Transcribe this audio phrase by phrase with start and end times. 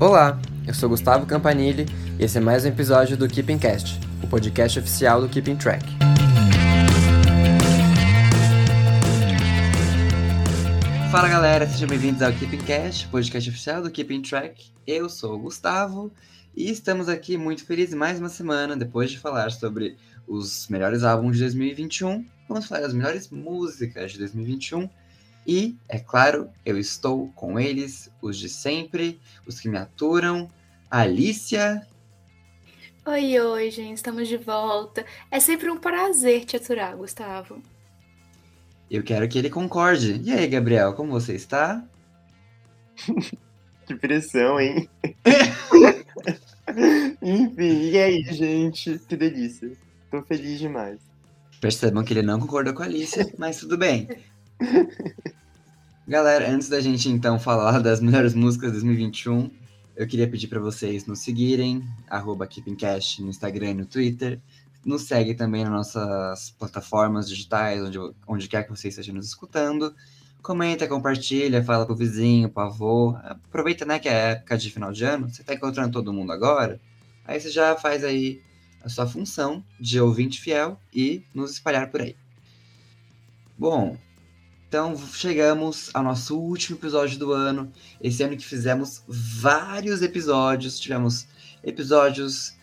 [0.00, 1.84] Olá, eu sou Gustavo Campanile
[2.18, 5.84] e esse é mais um episódio do Keeping Cast, o podcast oficial do Keeping Track.
[11.12, 14.72] Fala galera, sejam bem-vindos ao Keeping Cast, podcast oficial do Keeping Track.
[14.86, 16.10] Eu sou o Gustavo
[16.56, 21.36] e estamos aqui muito felizes mais uma semana depois de falar sobre os melhores álbuns
[21.36, 22.24] de 2021.
[22.48, 24.88] Vamos falar das melhores músicas de 2021
[25.46, 30.50] e, é claro, eu estou com eles, os de sempre, os que me aturam.
[30.90, 31.86] Alicia.
[33.06, 35.04] Oi, oi, gente, estamos de volta.
[35.30, 37.62] É sempre um prazer te aturar, Gustavo.
[38.90, 40.20] Eu quero que ele concorde.
[40.24, 41.82] E aí, Gabriel, como você está?
[43.86, 44.88] que pressão, hein?
[47.22, 48.98] Enfim, e aí, gente?
[49.08, 49.72] Que delícia.
[50.10, 50.98] Tô feliz demais.
[51.60, 54.08] Percebam que ele não concordou com a Alicia, mas tudo bem.
[56.06, 59.50] Galera, antes da gente então falar das melhores músicas de 2021,
[59.96, 64.40] eu queria pedir para vocês nos seguirem, arroba KeepingCast no Instagram e no Twitter.
[64.84, 69.94] Nos segue também nas nossas plataformas digitais, onde, onde quer que vocês estejam nos escutando.
[70.42, 73.16] Comenta, compartilha, fala pro vizinho, pro avô.
[73.22, 76.80] Aproveita, né, que é época de final de ano, você tá encontrando todo mundo agora.
[77.24, 78.42] Aí você já faz aí
[78.82, 82.16] a sua função de ouvinte fiel e nos espalhar por aí.
[83.58, 83.98] Bom,
[84.70, 87.72] então chegamos ao nosso último episódio do ano.
[88.00, 90.78] Esse ano que fizemos vários episódios.
[90.78, 91.26] Tivemos
[91.64, 92.54] episódios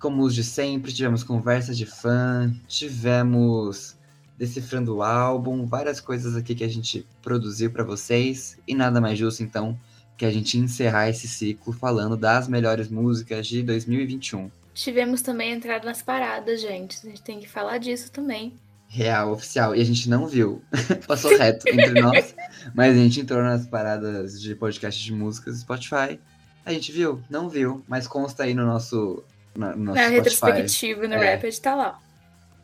[0.00, 3.96] como os de sempre, tivemos conversa de fã, tivemos
[4.36, 8.58] decifrando o álbum, várias coisas aqui que a gente produziu para vocês.
[8.66, 9.78] E nada mais justo então
[10.16, 14.50] que a gente encerrar esse ciclo falando das melhores músicas de 2021.
[14.74, 16.98] Tivemos também entrada nas paradas, gente.
[17.06, 18.54] A gente tem que falar disso também
[18.94, 20.62] real, oficial, e a gente não viu.
[21.06, 22.34] Passou reto entre nós,
[22.72, 26.20] mas a gente entrou nas paradas de podcast de músicas Spotify.
[26.64, 27.20] A gente viu?
[27.28, 29.24] Não viu, mas consta aí no nosso.
[29.54, 31.34] No, no nosso Na retrospectiva no é.
[31.34, 32.00] Rapid tá lá.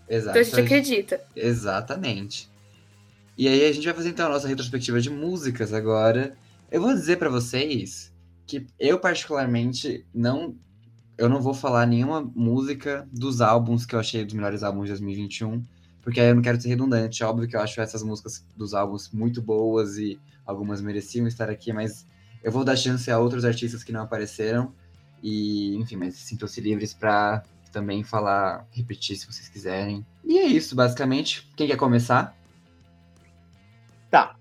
[0.08, 0.38] Exato.
[0.38, 1.20] Então a gente acredita.
[1.34, 2.48] Exatamente.
[3.36, 6.36] E aí a gente vai fazer então a nossa retrospectiva de músicas agora.
[6.70, 8.12] Eu vou dizer para vocês
[8.46, 10.54] que eu particularmente não
[11.19, 14.92] eu não vou falar nenhuma música dos álbuns que eu achei dos melhores álbuns de
[14.92, 15.62] 2021
[16.03, 17.22] porque eu não quero ser redundante.
[17.25, 21.72] Óbvio que eu acho essas músicas dos álbuns muito boas e algumas mereciam estar aqui,
[21.72, 22.06] mas
[22.43, 24.72] eu vou dar chance a outros artistas que não apareceram.
[25.22, 30.05] E, enfim, mas sintam-se livres para também falar, repetir se vocês quiserem.
[30.25, 31.49] E é isso, basicamente.
[31.56, 32.37] Quem quer começar?
[34.11, 34.37] Tá.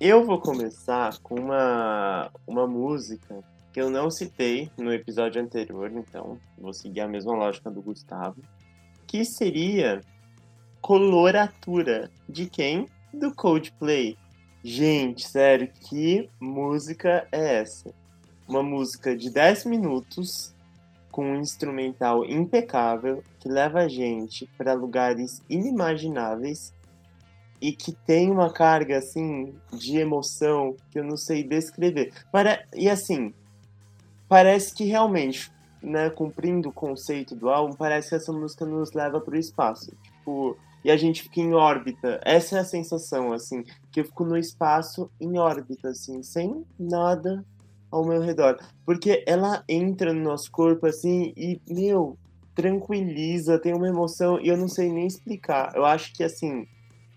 [0.00, 3.42] Eu vou começar com uma, uma música
[3.72, 8.40] que eu não citei no episódio anterior, então vou seguir a mesma lógica do Gustavo,
[9.06, 10.00] que seria
[10.84, 12.10] coloratura.
[12.28, 12.86] De quem?
[13.10, 14.18] Do Coldplay.
[14.62, 17.90] Gente, sério, que música é essa?
[18.46, 20.54] Uma música de 10 minutos
[21.10, 26.74] com um instrumental impecável que leva a gente para lugares inimagináveis
[27.62, 32.12] e que tem uma carga assim de emoção que eu não sei descrever.
[32.30, 32.62] Para...
[32.74, 33.32] E assim,
[34.28, 35.50] parece que realmente,
[35.82, 39.90] né, cumprindo o conceito do álbum, parece que essa música nos leva para o espaço.
[40.02, 42.20] Tipo, e a gente fica em órbita.
[42.22, 47.44] Essa é a sensação, assim, que eu fico no espaço em órbita, assim, sem nada
[47.90, 48.58] ao meu redor.
[48.84, 52.18] Porque ela entra no nosso corpo, assim, e, meu,
[52.54, 55.72] tranquiliza, tem uma emoção, e eu não sei nem explicar.
[55.74, 56.66] Eu acho que, assim,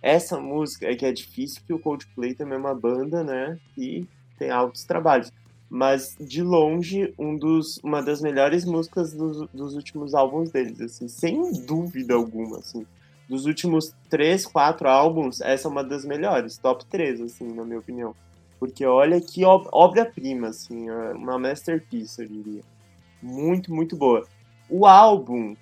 [0.01, 4.07] essa música é que é difícil, que o Coldplay também é uma banda, né, e
[4.39, 5.29] tem altos trabalhos.
[5.69, 11.09] Mas, de longe, um dos, uma das melhores músicas dos, dos últimos álbuns deles, assim,
[11.09, 12.85] sem dúvida alguma, assim
[13.27, 17.79] dos últimos três, quatro álbuns, essa é uma das melhores, top 3, assim, na minha
[17.79, 18.15] opinião.
[18.59, 22.61] Porque olha que obra-prima, assim, é uma masterpiece, eu diria.
[23.21, 24.25] Muito, muito boa.
[24.69, 25.55] O álbum,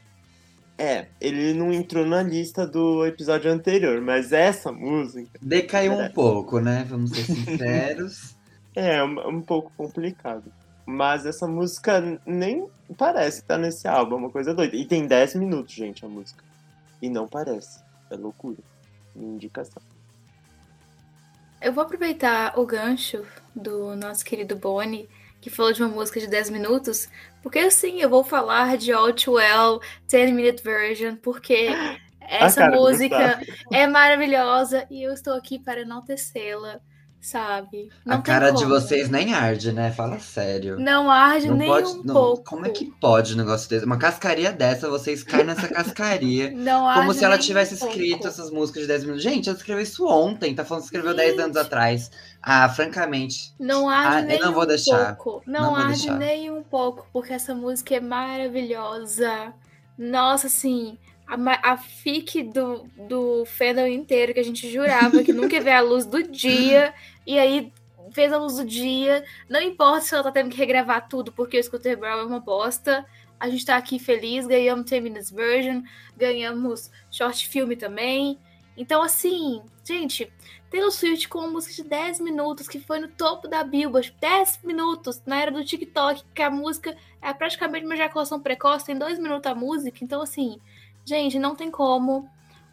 [0.78, 5.38] é, ele não entrou na lista do episódio anterior, mas essa música.
[5.42, 6.08] Decaiu é...
[6.08, 6.86] um pouco, né?
[6.88, 8.36] Vamos ser sinceros.
[8.76, 10.52] é, um, um pouco complicado.
[10.86, 14.76] Mas essa música nem parece estar nesse álbum, é uma coisa doida.
[14.76, 16.44] E tem 10 minutos, gente, a música.
[17.02, 17.84] E não parece.
[18.10, 18.58] É loucura.
[19.16, 19.82] Minha indicação.
[21.62, 23.26] Eu vou aproveitar o gancho
[23.56, 25.10] do nosso querido Boni,
[25.42, 27.10] que falou de uma música de 10 minutos,
[27.42, 31.70] porque assim, eu vou falar de All Too Well, 10 Minute Version, porque
[32.22, 33.40] essa música
[33.72, 36.82] é maravilhosa e eu estou aqui para enaltecê-la.
[37.26, 37.90] Sabe?
[38.06, 38.60] Não a cara como.
[38.60, 39.92] de vocês nem arde, né?
[39.92, 40.80] Fala sério.
[40.80, 42.44] Não arde Não nem pode, um não- pouco.
[42.44, 43.86] Como é que pode um negócio desse?
[43.86, 46.52] Uma cascaria dessa, vocês caem nessa cascaria.
[46.56, 47.94] Não arde Como se ela nem um tivesse pouco.
[47.94, 49.24] escrito essas músicas de 10 minutos.
[49.24, 51.66] Gente, ela escreveu isso ontem, tá falando que escreveu 10 anos Gente.
[51.66, 52.12] atrás.
[52.42, 53.54] Ah, francamente.
[53.60, 55.16] Não arde Ah, eu nem não vou um deixar.
[55.18, 55.42] pouco.
[55.48, 59.54] Não, Não arde nem um pouco, porque essa música é maravilhosa.
[59.98, 61.80] Nossa, assim, a, a
[62.54, 66.24] do, do fandom inteiro, que a gente jurava que nunca ia ver a luz do
[66.24, 66.94] dia,
[67.26, 67.72] e aí
[68.12, 69.24] fez a luz do dia.
[69.50, 72.40] Não importa se ela tá tendo que regravar tudo, porque o Scooter Brown é uma
[72.40, 73.06] bosta.
[73.40, 75.82] A gente tá aqui feliz, ganhamos 10 Minutes Version,
[76.16, 78.40] ganhamos short filme também.
[78.78, 80.32] Então, assim, gente,
[80.70, 84.16] Taylor Swift com uma música de 10 minutos que foi no topo da Billboard.
[84.20, 88.98] 10 minutos na era do TikTok, que a música é praticamente uma ejaculação precoce, tem
[88.98, 90.00] 2 minutos a música.
[90.02, 90.60] Então, assim,
[91.06, 92.30] gente, não tem como.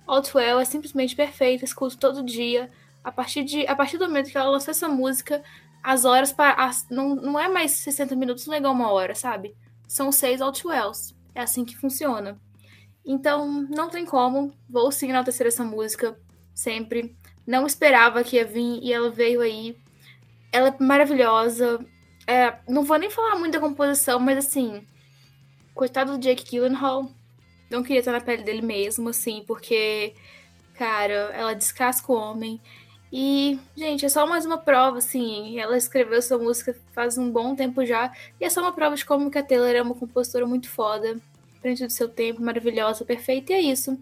[0.07, 2.71] Outwell é simplesmente perfeita, escuto todo dia.
[3.05, 5.43] A partir, de, a partir do momento que ela lançou essa música,
[5.83, 9.15] as horas pa- as- não, não é mais 60 minutos, não é igual uma hora,
[9.15, 9.55] sabe?
[9.89, 11.15] São seis Outwells.
[11.35, 12.39] É assim que funciona.
[13.05, 14.53] Então, não tem como.
[14.69, 16.17] Vou sim enaltecer essa música
[16.55, 17.17] sempre.
[17.47, 19.77] Não esperava que ia vir e ela veio aí.
[20.53, 21.85] Ela é maravilhosa.
[22.27, 24.87] É, não vou nem falar muito da composição, mas assim,
[25.75, 27.11] coitado do Jake Gyllenhaal.
[27.73, 30.15] Não queria estar na pele dele mesmo, assim, porque,
[30.75, 32.61] cara, ela descasca o homem.
[33.13, 35.59] E, gente, é só mais uma prova, assim.
[35.59, 38.11] Ela escreveu essa música faz um bom tempo já.
[38.41, 41.19] E é só uma prova de como que a Taylor é uma compositora muito foda.
[41.61, 43.53] Frente do seu tempo, maravilhosa, perfeita.
[43.53, 43.99] E é isso.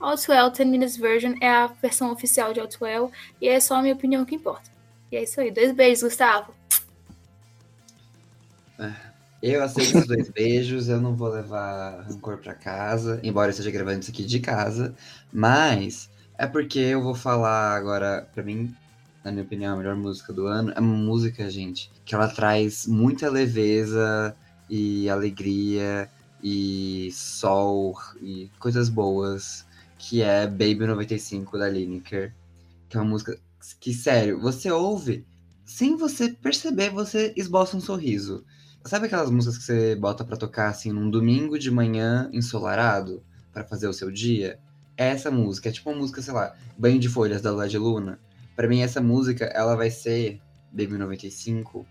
[0.00, 3.12] Outwell 10 Minutes Version é a versão oficial de Outwell.
[3.40, 4.70] E é só a minha opinião que importa.
[5.12, 5.50] E é isso aí.
[5.50, 6.54] Dois beijos, Gustavo.
[9.46, 13.70] Eu aceito os dois beijos, eu não vou levar rancor pra casa, embora eu esteja
[13.70, 14.94] gravando isso aqui de casa,
[15.30, 16.08] mas
[16.38, 18.74] é porque eu vou falar agora, pra mim,
[19.22, 22.86] na minha opinião, a melhor música do ano é uma música, gente, que ela traz
[22.86, 24.34] muita leveza
[24.70, 26.08] e alegria
[26.42, 29.66] e sol e coisas boas,
[29.98, 32.32] que é Baby 95 da Lineker,
[32.88, 33.38] que é uma música
[33.78, 35.22] que, sério, você ouve,
[35.66, 38.42] sem você perceber, você esboça um sorriso.
[38.86, 43.64] Sabe aquelas músicas que você bota pra tocar assim num domingo de manhã ensolarado pra
[43.64, 44.58] fazer o seu dia?
[44.94, 48.18] Essa música, é tipo uma música, sei lá, Banho de Folhas da Lua de Luna.
[48.54, 50.38] Pra mim essa música, ela vai ser
[50.70, 51.86] Baby 95,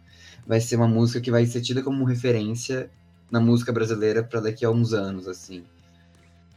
[0.45, 2.91] vai ser uma música que vai ser tida como referência
[3.31, 5.63] na música brasileira pra daqui a uns anos assim.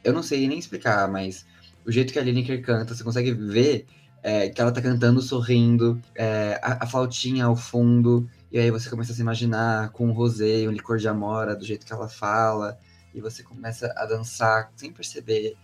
[0.05, 1.47] Eu não sei nem explicar, mas
[1.87, 3.87] o jeito que a Lineker canta, você consegue ver
[4.23, 8.88] é, que ela tá cantando sorrindo, é, a, a flautinha ao fundo, e aí você
[8.88, 12.08] começa a se imaginar com um rosé, um licor de amora, do jeito que ela
[12.08, 12.78] fala,
[13.14, 15.56] e você começa a dançar sem perceber.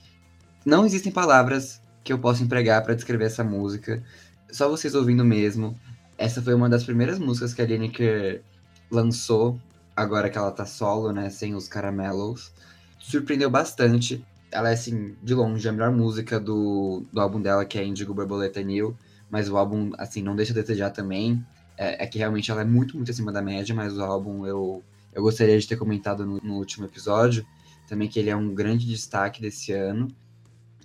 [0.64, 4.02] Não existem palavras que eu possa empregar para descrever essa música,
[4.50, 5.78] só vocês ouvindo mesmo.
[6.18, 8.42] Essa foi uma das primeiras músicas que a Lineker
[8.90, 9.58] lançou,
[9.96, 12.52] agora que ela tá solo, né, sem os caramelos.
[12.98, 14.24] Surpreendeu bastante.
[14.50, 18.12] Ela é, assim, de longe, a melhor música do, do álbum dela, que é Indigo
[18.12, 18.96] Borboleta New,
[19.30, 21.42] mas o álbum, assim, não deixa a desejar também
[21.76, 24.82] é, é que realmente ela é muito, muito acima da média, mas o álbum eu,
[25.12, 27.46] eu gostaria de ter comentado no, no último episódio,
[27.88, 30.08] também que ele é um grande destaque desse ano.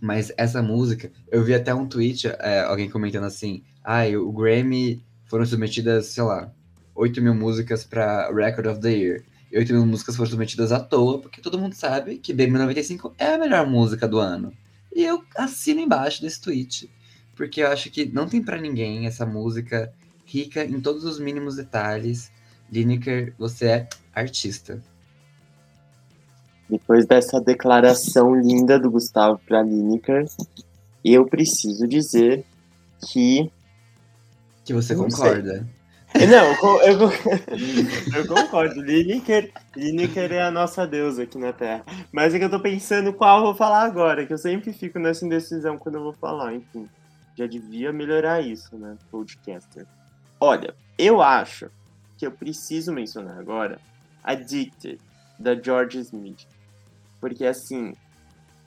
[0.02, 5.04] Mas essa música, eu vi até um tweet, é, alguém comentando assim, ah, o Grammy
[5.26, 6.52] foram submetidas, sei lá,
[6.94, 9.24] 8 mil músicas para Record of the Year.
[9.52, 13.16] E 8 mil músicas foram submetidas à toa, porque todo mundo sabe que Baby 95
[13.18, 14.52] é a melhor música do ano.
[14.94, 16.90] E eu assino embaixo desse tweet,
[17.36, 19.94] porque eu acho que não tem para ninguém essa música
[20.28, 22.32] rica em todos os mínimos detalhes.
[22.72, 24.84] Lineker, você é artista.
[26.70, 30.26] Depois dessa declaração linda do Gustavo para Lineker,
[31.04, 32.46] eu preciso dizer
[33.10, 33.50] que.
[34.66, 35.66] Que você Não concorda.
[36.14, 37.12] Não, eu, eu,
[38.16, 38.82] eu concordo.
[38.82, 41.86] Lineker, Lineker é a nossa deusa aqui na Terra.
[42.12, 45.00] Mas é que eu tô pensando qual eu vou falar agora, que eu sempre fico
[45.00, 46.90] nessa indecisão quando eu vou falar, enfim.
[47.36, 49.86] Já devia melhorar isso, né, podcaster.
[50.40, 51.70] Olha, eu acho
[52.18, 53.80] que eu preciso mencionar agora
[54.24, 55.00] Addicted,
[55.40, 56.48] da George Smith.
[57.20, 57.94] Porque assim,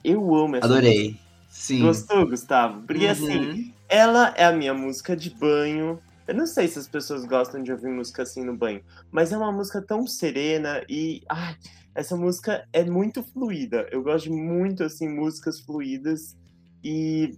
[0.03, 1.19] eu amo essa Adorei.
[1.49, 1.81] Sim.
[1.81, 2.81] Gostou, Gustavo?
[2.87, 3.11] Porque Uhum.
[3.11, 5.99] assim, ela é a minha música de banho.
[6.27, 9.37] Eu não sei se as pessoas gostam de ouvir música assim no banho, mas é
[9.37, 11.57] uma música tão serena e ai,
[11.93, 13.87] essa música é muito fluida.
[13.91, 16.37] Eu gosto muito assim músicas fluidas
[16.83, 17.37] e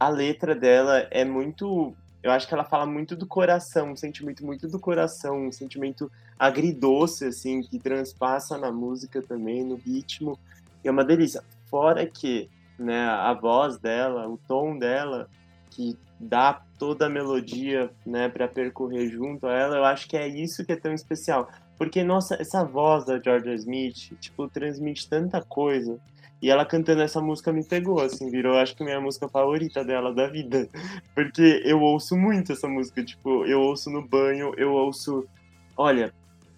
[0.00, 4.46] a letra dela é muito, eu acho que ela fala muito do coração, um sentimento
[4.46, 10.38] muito do coração, um sentimento agridoce assim que transpassa na música também, no ritmo.
[10.82, 11.44] E é uma delícia.
[11.66, 15.28] Fora que né, a voz dela, o tom dela,
[15.70, 20.26] que dá toda a melodia, né, para percorrer junto a ela, eu acho que é
[20.26, 21.50] isso que é tão especial.
[21.76, 25.98] Porque, nossa, essa voz da Georgia Smith, tipo, transmite tanta coisa.
[26.44, 30.12] E ela cantando essa música me pegou, assim, virou, acho que minha música favorita dela
[30.12, 30.68] da vida.
[31.14, 35.26] Porque eu ouço muito essa música, tipo, eu ouço no banho, eu ouço.
[35.74, 36.12] Olha,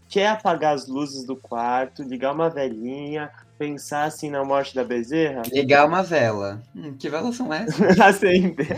[0.08, 5.42] quer apagar as luzes do quarto, ligar uma velhinha, pensar assim na morte da bezerra?
[5.52, 6.60] Ligar uma vela.
[6.74, 7.78] Hum, que velas são essas?
[8.00, 8.76] Acender.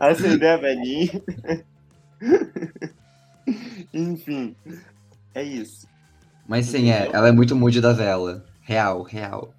[0.00, 1.22] Acender a velhinha.
[3.92, 4.56] Enfim,
[5.34, 5.86] é isso.
[6.48, 8.42] Mas sim, é, ela é muito mood da vela.
[8.62, 9.52] Real, real.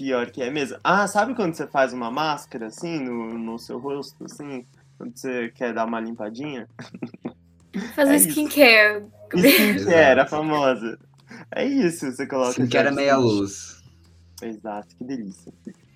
[0.00, 0.78] Pior que é mesmo.
[0.82, 4.64] Ah, sabe quando você faz uma máscara assim no, no seu rosto, assim?
[4.96, 6.66] Quando você quer dar uma limpadinha?
[7.94, 9.04] Fazer é skincare.
[9.36, 10.98] Skincare, a famosa.
[11.54, 12.52] É isso, você coloca.
[12.52, 13.84] Skincare é meia luz.
[14.40, 15.52] Exato, que delícia.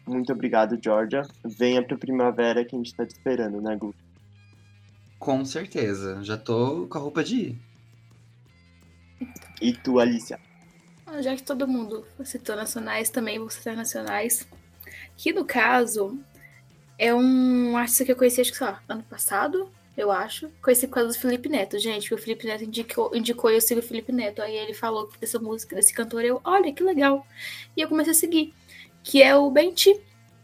[0.06, 1.22] Muito obrigado, Georgia.
[1.42, 3.94] Venha pro Primavera que a gente tá te esperando, né, Gu?
[5.18, 6.22] Com certeza.
[6.22, 7.58] Já tô com a roupa de ir.
[9.62, 10.38] E tu, Alicia?
[11.06, 14.46] Ah, já que todo mundo citou nacionais, também vou citar nacionais.
[15.16, 16.18] Que no caso
[16.98, 20.50] é um artista que eu conheci, acho que, sei lá, ano passado, eu acho.
[20.62, 22.12] Conheci por causa do Felipe Neto, gente.
[22.12, 24.42] O Felipe Neto indicou, indicou eu sigo o Felipe Neto.
[24.42, 26.24] Aí ele falou dessa música, desse cantor.
[26.24, 27.26] Eu, olha que legal.
[27.76, 28.52] E eu comecei a seguir.
[29.02, 30.00] Que é o Benti.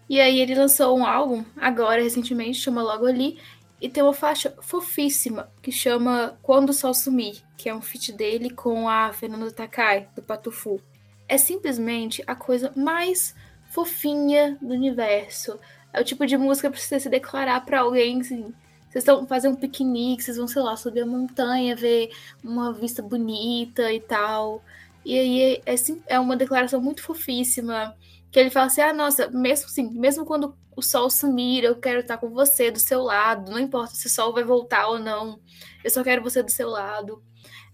[0.08, 3.38] E aí ele lançou um álbum agora, recentemente, chama Logo Ali.
[3.80, 8.12] E tem uma faixa fofíssima que chama Quando o Sol Sumir, que é um feat
[8.12, 10.80] dele com a Fernanda Takai, do Patufu.
[11.26, 13.34] É simplesmente a coisa mais
[13.70, 15.58] fofinha do universo.
[15.92, 18.52] É o tipo de música pra você se declarar para alguém, assim.
[18.90, 22.10] Vocês estão fazendo um piquenique, vocês vão, sei lá, subir a montanha, ver
[22.42, 24.62] uma vista bonita e tal.
[25.04, 25.74] E aí é,
[26.06, 27.94] é uma declaração muito fofíssima.
[28.30, 32.00] Que ele fala assim: ah, nossa, mesmo assim, mesmo quando o sol sumir, eu quero
[32.00, 35.38] estar com você do seu lado, não importa se o sol vai voltar ou não,
[35.84, 37.22] eu só quero você do seu lado.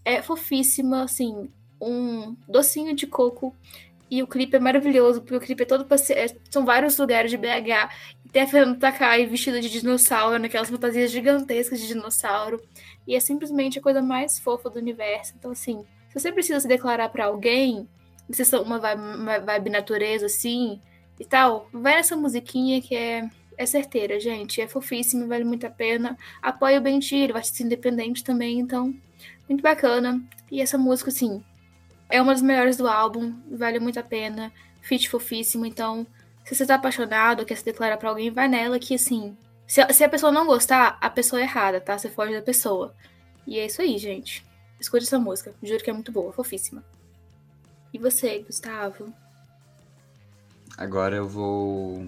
[0.03, 1.49] É fofíssima, assim,
[1.81, 3.55] um docinho de coco.
[4.09, 6.13] E o clipe é maravilhoso, porque o clipe é todo passe...
[6.13, 7.91] É, são vários lugares de BH.
[8.25, 12.61] E tem a Fernanda Takai vestida de dinossauro, naquelas fantasias gigantescas de dinossauro.
[13.05, 15.33] E é simplesmente a coisa mais fofa do universo.
[15.37, 17.87] Então, assim, se você precisa se declarar para alguém,
[18.29, 20.81] vocês são uma vibe, uma vibe natureza, assim,
[21.19, 24.61] e tal, vai nessa musiquinha que é, é certeira, gente.
[24.61, 26.17] É fofíssima, vale muito a pena.
[26.41, 28.93] Apoia o Bentir, vai ser independente também, então,
[29.47, 30.21] muito bacana.
[30.51, 31.43] E essa música, assim,
[32.09, 34.51] é uma das melhores do álbum, vale muito a pena.
[34.81, 36.05] Feat fofíssimo, então,
[36.45, 39.91] se você tá apaixonado, quer se declarar pra alguém, vai nela que, assim, se a,
[39.91, 41.97] se a pessoa não gostar, a pessoa é errada, tá?
[41.97, 42.95] Você foge da pessoa.
[43.45, 44.45] E é isso aí, gente.
[44.79, 46.83] Escute essa música, juro que é muito boa, fofíssima.
[47.97, 49.11] E você, Gustavo?
[50.77, 52.07] Agora eu vou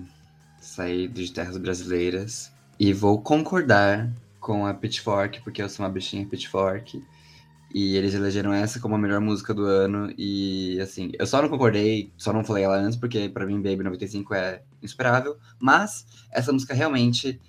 [0.62, 4.08] sair de terras brasileiras e vou concordar
[4.40, 7.04] com a Pitchfork, porque eu sou uma bichinha Pitchfork.
[7.74, 10.14] E eles elegeram essa como a melhor música do ano.
[10.16, 13.82] E assim, eu só não concordei, só não falei ela antes, porque para mim Baby
[13.82, 15.38] 95 é insuperável.
[15.60, 17.42] Mas essa música realmente,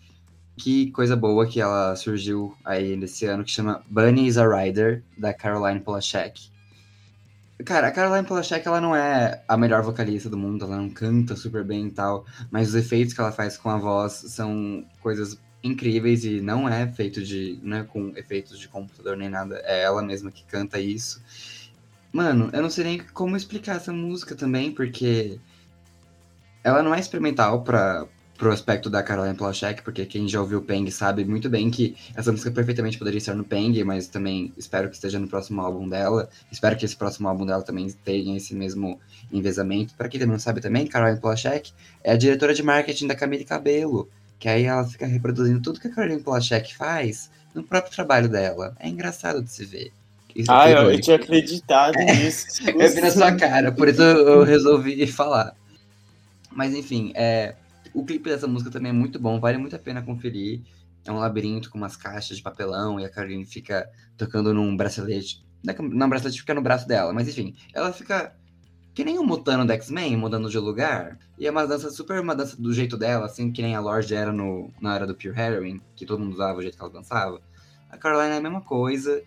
[0.56, 5.04] que coisa boa que ela surgiu aí nesse ano, que chama Bunny is a Rider,
[5.18, 6.50] da Caroline Polachek.
[7.64, 11.36] Cara, a Caroline Polachek, ela não é a melhor vocalista do mundo, ela não canta
[11.36, 15.38] super bem e tal, mas os efeitos que ela faz com a voz são coisas
[15.62, 19.82] incríveis e não é feito de, não é com efeitos de computador nem nada, é
[19.82, 21.22] ela mesma que canta isso.
[22.12, 25.38] Mano, eu não sei nem como explicar essa música também, porque
[26.64, 28.06] ela não é experimental pra,
[28.40, 31.94] pro aspecto da Caroline Polachek, porque quem já ouviu o Peng sabe muito bem que
[32.16, 35.86] essa música perfeitamente poderia estar no Peng, mas também espero que esteja no próximo álbum
[35.86, 36.26] dela.
[36.50, 38.98] Espero que esse próximo álbum dela também tenha esse mesmo
[39.30, 39.92] envezamento.
[39.92, 41.70] Para quem também não sabe também, Caroline Polachek
[42.02, 45.88] é a diretora de marketing da Camille Cabelo, que aí ela fica reproduzindo tudo que
[45.88, 48.74] a Caroline Polachek faz no próprio trabalho dela.
[48.80, 49.92] É engraçado de se ver.
[50.34, 52.46] Isso ah, eu, eu, tinha acreditado nisso.
[52.66, 55.54] eu vi na sua cara, por isso eu resolvi falar.
[56.50, 57.54] Mas enfim, é,
[57.94, 60.62] o clipe dessa música também é muito bom, vale muito a pena conferir.
[61.04, 65.44] É um labirinto com umas caixas de papelão e a Caroline fica tocando num bracelete.
[65.62, 68.34] Não, é bracelete fica no braço dela, mas enfim, ela fica
[68.94, 71.18] que nem o Mutano do X-Men, mudando de lugar.
[71.38, 74.14] E é uma dança super uma dança do jeito dela, assim, que nem a Lorde
[74.14, 76.92] era no, na era do Pure Heroin, que todo mundo usava o jeito que ela
[76.92, 77.40] dançava.
[77.88, 79.22] A Caroline é a mesma coisa.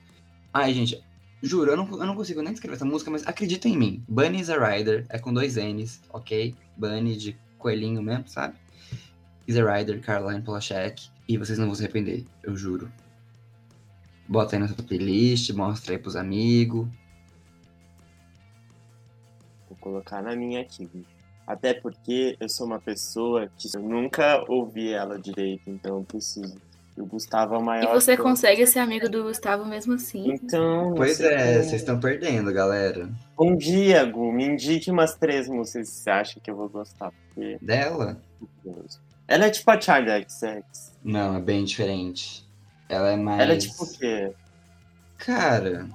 [0.54, 1.02] Ai, gente,
[1.42, 4.04] juro, eu não, eu não consigo nem descrever essa música, mas acredita em mim.
[4.08, 6.56] Bunny is a Rider, é com dois N's, ok?
[6.78, 8.56] Bunny de coelhinho mesmo, sabe?
[9.48, 11.10] Easy Rider, Caroline Polachek.
[11.28, 12.92] E vocês não vão se arrepender, eu juro.
[14.28, 16.88] Bota aí na sua playlist, mostra aí pros amigos.
[19.70, 20.90] Vou colocar na minha aqui.
[21.48, 26.56] Até porque eu sou uma pessoa que eu nunca ouvi ela direito, então eu preciso.
[26.96, 27.94] E o Gustavo é o E maior.
[28.00, 28.24] você fã.
[28.24, 30.32] consegue ser amigo do Gustavo mesmo assim.
[30.34, 30.94] Então.
[30.96, 31.64] Pois é, como.
[31.64, 33.10] vocês estão perdendo, galera.
[33.40, 37.12] Um dia, Gu, me indique umas três músicas que você acha que eu vou gostar.
[37.34, 38.22] Porque, Dela?
[39.28, 40.94] Ela é tipo a Charlie XX.
[41.04, 42.48] Não, é bem diferente.
[42.88, 43.42] Ela é mais.
[43.42, 44.32] Ela é tipo o quê?
[45.18, 45.88] Cara,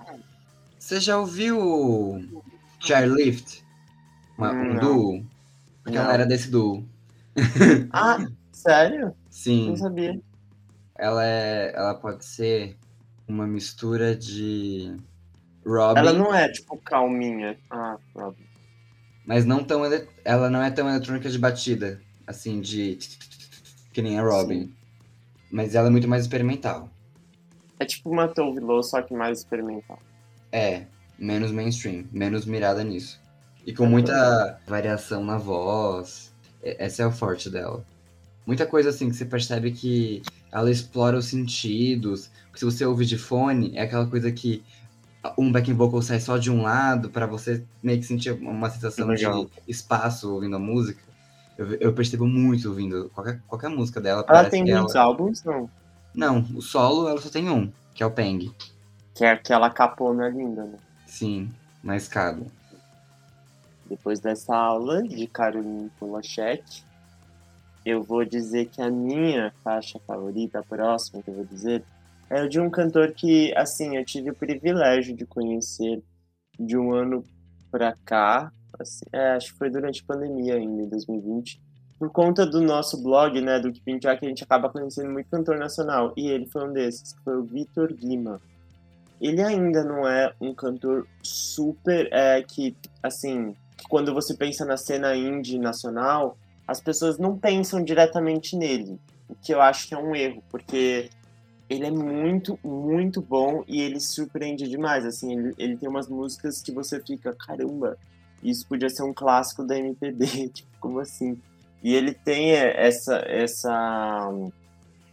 [0.79, 2.25] você já ouviu
[2.81, 3.63] Chairlift?
[4.37, 4.81] Uma, um Não.
[4.81, 5.27] duo?
[5.85, 6.85] Porque ela era desse duo.
[7.93, 9.13] Ah, sério?
[9.31, 10.21] Sim, Não sabia.
[10.99, 11.73] Ela é.
[11.75, 12.77] Ela pode ser
[13.27, 14.95] uma mistura de
[15.65, 17.57] Robin, Ela não é tipo calminha.
[17.71, 18.43] Ah, Robin.
[19.27, 19.85] mas não tão.
[19.87, 22.99] ele- Ela não é tão eletrônica de batida, assim, de.
[23.93, 24.75] Que nem a Robin.
[25.51, 26.91] Mas ela é muito mais experimental.
[27.81, 29.99] É tipo uma Tove Lo, só que mais experimental.
[30.53, 30.85] É,
[31.19, 33.21] menos mainstream, menos mirada nisso.
[33.67, 36.33] E com muita variação na voz.
[36.63, 37.85] E- Esse é o forte dela.
[38.49, 42.31] Muita coisa assim que você percebe que ela explora os sentidos.
[42.55, 44.65] Se você ouve de fone, é aquela coisa que
[45.37, 49.07] um backing vocal sai só de um lado pra você meio que sentir uma sensação
[49.07, 49.45] Legal.
[49.45, 50.99] de espaço ouvindo a música.
[51.59, 54.25] Eu, eu percebo muito ouvindo qualquer, qualquer música dela.
[54.27, 55.45] Ela tem muitos álbuns?
[55.45, 55.69] Não.
[56.15, 58.51] Não, o solo ela só tem um, que é o Peng.
[59.15, 60.79] Que é aquela capona linda, né?
[61.07, 61.51] Sim,
[61.85, 62.47] na escada.
[63.85, 66.88] Depois dessa aula de Caroline Polachek,
[67.89, 71.83] eu vou dizer que a minha faixa favorita, a próxima que eu vou dizer,
[72.29, 76.03] é de um cantor que, assim, eu tive o privilégio de conhecer
[76.59, 77.25] de um ano
[77.71, 81.61] pra cá, assim, é, acho que foi durante a pandemia ainda, em 2020,
[81.99, 85.59] por conta do nosso blog, né, do Keeping Track, a gente acaba conhecendo muito cantor
[85.59, 88.41] nacional, e ele foi um desses, que foi o Vitor Guima.
[89.21, 94.77] Ele ainda não é um cantor super, é, que, assim, que quando você pensa na
[94.77, 96.37] cena indie nacional,
[96.69, 101.09] as pessoas não pensam diretamente nele, o que eu acho que é um erro, porque
[101.69, 106.61] ele é muito, muito bom e ele surpreende demais, assim, ele, ele tem umas músicas
[106.61, 107.97] que você fica, caramba,
[108.43, 111.41] isso podia ser um clássico da MPB, tipo, como assim?
[111.83, 114.31] E ele tem essa, essa,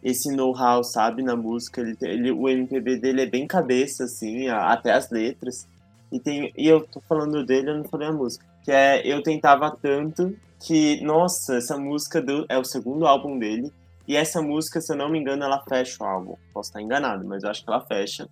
[0.03, 4.91] esse know-how, sabe, na música, ele, ele, o MPB dele é bem cabeça, assim, até
[4.91, 5.65] as letras,
[6.11, 9.21] e, tem, e eu tô falando dele, eu não falei a música, que é Eu
[9.21, 13.71] Tentava Tanto, que, nossa, essa música do, é o segundo álbum dele,
[14.07, 16.35] e essa música, se eu não me engano, ela fecha o álbum.
[16.51, 18.27] Posso estar enganado, mas eu acho que ela fecha.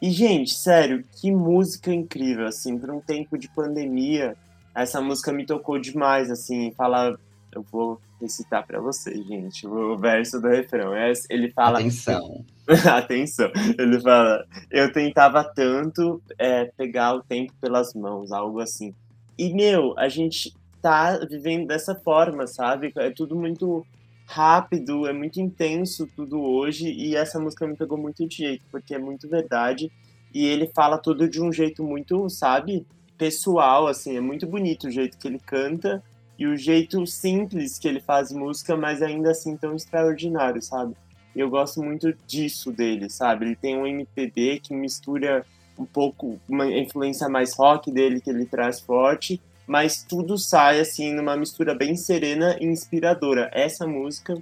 [0.00, 4.34] E, gente, sério, que música incrível, assim, por um tempo de pandemia,
[4.74, 7.18] essa música me tocou demais, assim, fala...
[7.52, 10.94] Eu vou recitar pra vocês, gente, o verso do refrão.
[10.94, 11.80] É, Ele fala...
[11.80, 12.44] Atenção.
[12.96, 13.50] Atenção.
[13.76, 18.94] Ele fala: Eu tentava tanto é, pegar o tempo pelas mãos, algo assim.
[19.40, 22.92] E, meu, a gente tá vivendo dessa forma, sabe?
[22.94, 23.86] É tudo muito
[24.26, 26.92] rápido, é muito intenso tudo hoje.
[26.92, 29.90] E essa música me pegou muito de jeito, porque é muito verdade.
[30.34, 32.86] E ele fala tudo de um jeito muito, sabe?
[33.16, 34.14] Pessoal, assim.
[34.14, 36.04] É muito bonito o jeito que ele canta.
[36.38, 40.94] E o jeito simples que ele faz música, mas ainda assim tão extraordinário, sabe?
[41.34, 43.46] Eu gosto muito disso dele, sabe?
[43.46, 45.46] Ele tem um MPB que mistura
[45.80, 51.12] um pouco uma influência mais rock dele que ele traz forte, mas tudo sai assim
[51.12, 53.50] numa mistura bem serena e inspiradora.
[53.52, 54.36] Essa música,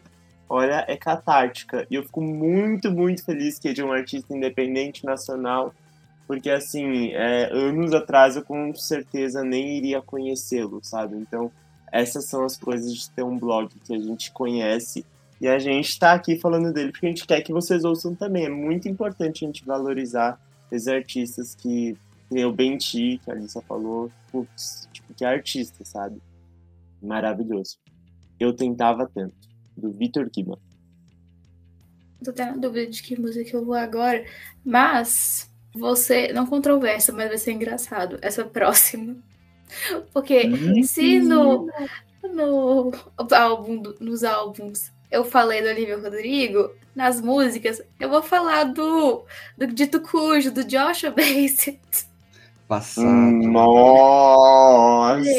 [0.49, 1.87] olha, é catártica.
[1.91, 5.75] E eu fico muito, muito feliz que é de um artista independente nacional,
[6.27, 11.17] porque assim, é, anos atrás eu com certeza nem iria conhecê-lo, sabe?
[11.17, 11.51] Então,
[11.93, 15.05] essas são as coisas de ter um blog que a gente conhece
[15.41, 18.47] e a gente está aqui falando dele porque a gente quer que vocês ouçam também.
[18.47, 20.39] É muito importante a gente valorizar
[20.71, 21.97] esses artistas que
[22.31, 26.21] tem o Benti, que a Alissa falou, putz, tipo, que é artista, sabe?
[27.03, 27.79] Maravilhoso.
[28.39, 29.35] Eu tentava tanto.
[29.77, 30.59] Do Vitor Guima.
[32.23, 34.25] Tô até na dúvida de que música eu vou agora.
[34.65, 36.33] Mas você.
[36.33, 38.19] Não controversa, mas vai ser engraçado.
[38.21, 39.17] Essa próxima.
[40.13, 41.69] Porque se no,
[42.35, 42.91] no
[43.33, 49.25] álbum, nos álbuns eu falei do Olivia Rodrigo, nas músicas eu vou falar do,
[49.57, 51.79] do Dito Cujo, do Joshua Bassett.
[52.67, 53.07] Passado.
[53.07, 55.31] Hum, Nossa!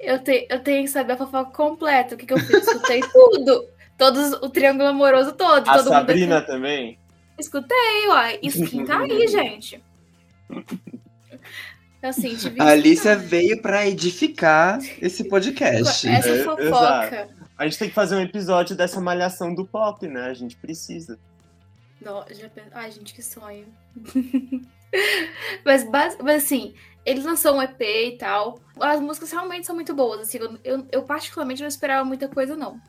[0.00, 2.14] Eu, te, eu tenho que saber a fofoca completa.
[2.14, 2.66] O que, que eu fiz?
[2.66, 3.66] Escutei tudo.
[3.98, 5.68] Todos, o triângulo amoroso todo.
[5.68, 6.98] A todo Sabrina mundo também?
[7.38, 8.38] Escutei, uai.
[8.42, 9.82] Skin tá aí, gente.
[12.02, 16.08] Assim, tive A Alicia veio pra edificar esse podcast.
[16.08, 17.28] Essa É, fofoca.
[17.58, 20.26] A gente tem que fazer um episódio dessa malhação do pop, né?
[20.26, 21.18] A gente precisa.
[22.00, 22.68] Não, já penso...
[22.72, 23.66] Ai, gente, que sonho.
[25.64, 26.72] mas, mas, assim,
[27.04, 28.60] ele lançou um EP e tal.
[28.80, 30.20] As músicas realmente são muito boas.
[30.20, 32.80] Assim, eu, eu, eu, particularmente não esperava muita coisa, não.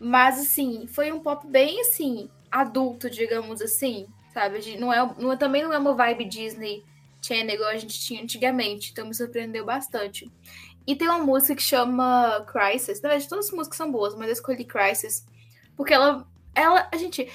[0.00, 4.76] Mas, assim, foi um pop bem, assim, adulto, digamos assim, sabe?
[4.76, 6.84] Não é, não, é, também não é uma vibe Disney
[7.22, 8.90] Channel igual a gente tinha antigamente.
[8.90, 10.30] Então me surpreendeu bastante.
[10.86, 13.00] E tem uma música que chama Crisis.
[13.02, 15.26] Na verdade, todas as músicas são boas, mas eu escolhi Crisis.
[15.76, 16.26] Porque ela.
[16.54, 17.28] ela a gente.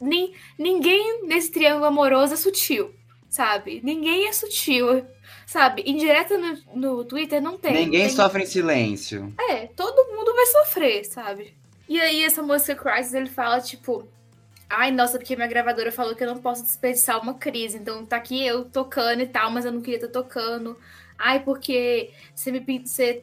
[0.00, 2.92] Ni, ninguém nesse triângulo amoroso é sutil,
[3.28, 3.80] sabe?
[3.84, 5.06] Ninguém é sutil,
[5.46, 5.84] sabe?
[5.86, 7.84] Indireta no, no Twitter não tem.
[7.84, 8.16] Ninguém tem...
[8.16, 9.32] sofre em silêncio.
[9.38, 11.54] É, todo mundo vai sofrer, sabe?
[11.88, 14.08] E aí, essa música Crisis, ele fala, tipo.
[14.68, 17.76] Ai, nossa, porque minha gravadora falou que eu não posso desperdiçar uma crise.
[17.76, 20.78] Então tá aqui eu tocando e tal, mas eu não queria estar tocando.
[21.24, 23.22] Ai, porque você me você,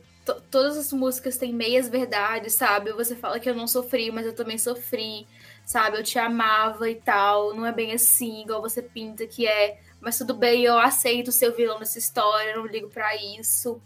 [0.50, 2.94] todas as músicas têm meias verdades, sabe?
[2.94, 5.28] Você fala que eu não sofri, mas eu também sofri,
[5.66, 5.98] sabe?
[5.98, 7.54] Eu te amava e tal.
[7.54, 9.82] Não é bem assim, igual você pinta que é.
[10.00, 13.82] Mas tudo bem, eu aceito ser o vilão nessa história, não ligo para isso.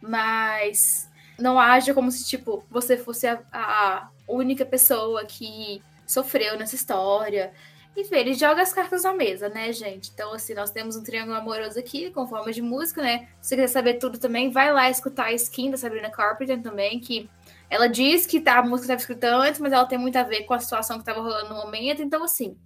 [0.00, 6.74] Mas não haja como se, tipo, você fosse a, a única pessoa que sofreu nessa
[6.74, 7.52] história.
[7.96, 10.10] Enfim, ele joga as cartas na mesa, né, gente?
[10.12, 13.28] Então, assim, nós temos um triângulo amoroso aqui, com forma de música, né?
[13.40, 16.98] Se você quiser saber tudo também, vai lá escutar a skin da Sabrina Carpenter também,
[16.98, 17.30] que
[17.70, 20.42] ela diz que tá, a música estava escrita antes, mas ela tem muito a ver
[20.42, 22.02] com a situação que estava rolando no momento.
[22.02, 22.56] Então, assim,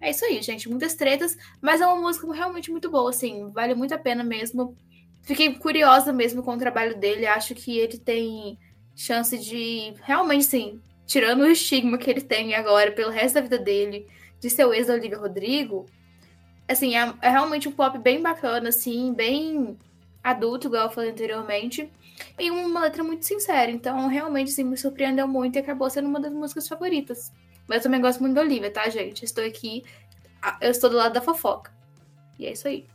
[0.00, 0.68] é isso aí, gente.
[0.68, 4.76] Muitas tretas, mas é uma música realmente muito boa, assim, vale muito a pena mesmo.
[5.22, 7.26] Fiquei curiosa mesmo com o trabalho dele.
[7.26, 8.58] Acho que ele tem
[8.96, 13.58] chance de realmente, sim, tirando o estigma que ele tem agora pelo resto da vida
[13.58, 14.06] dele,
[14.38, 15.86] de ser o ex da Olivia Rodrigo,
[16.68, 19.76] assim, é, é, realmente um pop bem bacana, assim, bem
[20.22, 21.90] adulto, igual eu falei anteriormente,
[22.38, 23.70] e uma letra muito sincera.
[23.70, 27.32] Então, realmente, assim, me surpreendeu muito e acabou sendo uma das músicas favoritas.
[27.66, 29.24] Mas eu também gosto muito da Olivia, tá, gente?
[29.24, 29.82] Estou aqui,
[30.60, 31.72] eu estou do lado da fofoca.
[32.38, 32.86] E é isso aí.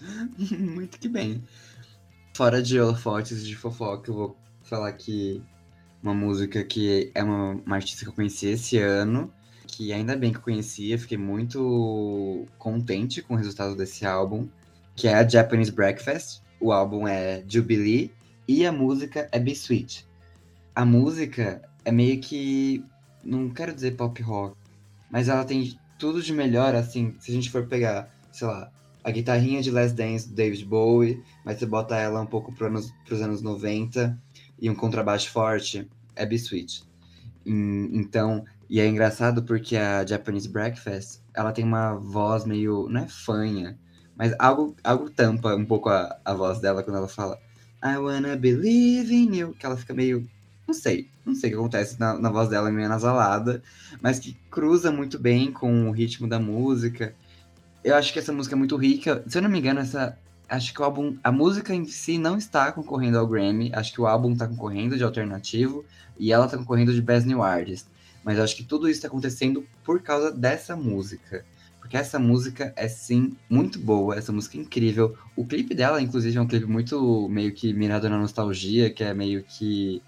[0.50, 1.44] muito que bem.
[2.34, 5.42] Fora de holofotes de fofoca, eu vou falar que
[6.02, 9.32] uma música que é uma, uma artista que eu conheci esse ano,
[9.66, 14.48] que ainda bem que eu conhecia, fiquei muito contente com o resultado desse álbum,
[14.96, 16.42] que é a Japanese Breakfast.
[16.60, 18.12] O álbum é Jubilee
[18.46, 20.06] e a música é Be Sweet.
[20.74, 22.84] A música é meio que,
[23.24, 24.56] não quero dizer pop rock,
[25.10, 28.70] mas ela tem tudo de melhor, assim, se a gente for pegar, sei lá,
[29.02, 32.70] a guitarrinha de Last Dance do David Bowie, mas você bota ela um pouco para
[32.70, 34.18] os anos 90,
[34.60, 36.84] e um contrabaixo forte, é B-Sweet.
[37.46, 43.08] Então, e é engraçado porque a Japanese Breakfast, ela tem uma voz meio, não é
[43.08, 43.78] fanha,
[44.16, 47.40] mas algo, algo tampa um pouco a, a voz dela quando ela fala
[47.82, 50.28] I wanna believe in you, que ela fica meio,
[50.66, 53.62] não sei, não sei o que acontece na, na voz dela, meio nasalada,
[54.02, 57.14] mas que cruza muito bem com o ritmo da música.
[57.84, 59.22] Eu acho que essa música é muito rica.
[59.28, 60.18] Se eu não me engano, essa,
[60.48, 64.00] acho que o álbum, a música em si não está concorrendo ao Grammy, acho que
[64.00, 65.84] o álbum está concorrendo de alternativo
[66.18, 67.86] e ela está concorrendo de Best New Artist.
[68.24, 71.44] Mas acho que tudo isso está acontecendo por causa dessa música.
[71.78, 75.16] Porque essa música é sim muito boa, essa música é incrível.
[75.34, 79.14] O clipe dela, inclusive, é um clipe muito meio que mirado na nostalgia, que é
[79.14, 80.02] meio que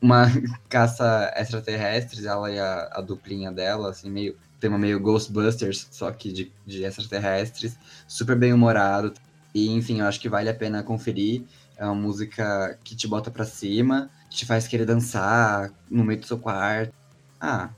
[0.00, 0.26] uma
[0.68, 4.36] caça extraterrestres, ela e a, a duplinha dela, assim, meio.
[4.60, 7.76] Tema meio Ghostbusters, só que de, de extraterrestres.
[8.06, 9.12] Super bem humorado.
[9.54, 11.44] E, enfim, eu acho que vale a pena conferir.
[11.76, 16.26] É uma música que te bota pra cima, te faz querer dançar no meio do
[16.26, 16.92] seu quarto.
[17.40, 17.70] Ah,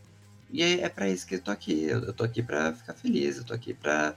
[0.50, 1.84] e é, é para isso que eu tô aqui.
[1.84, 4.14] Eu, eu tô aqui pra ficar feliz, eu tô aqui pra,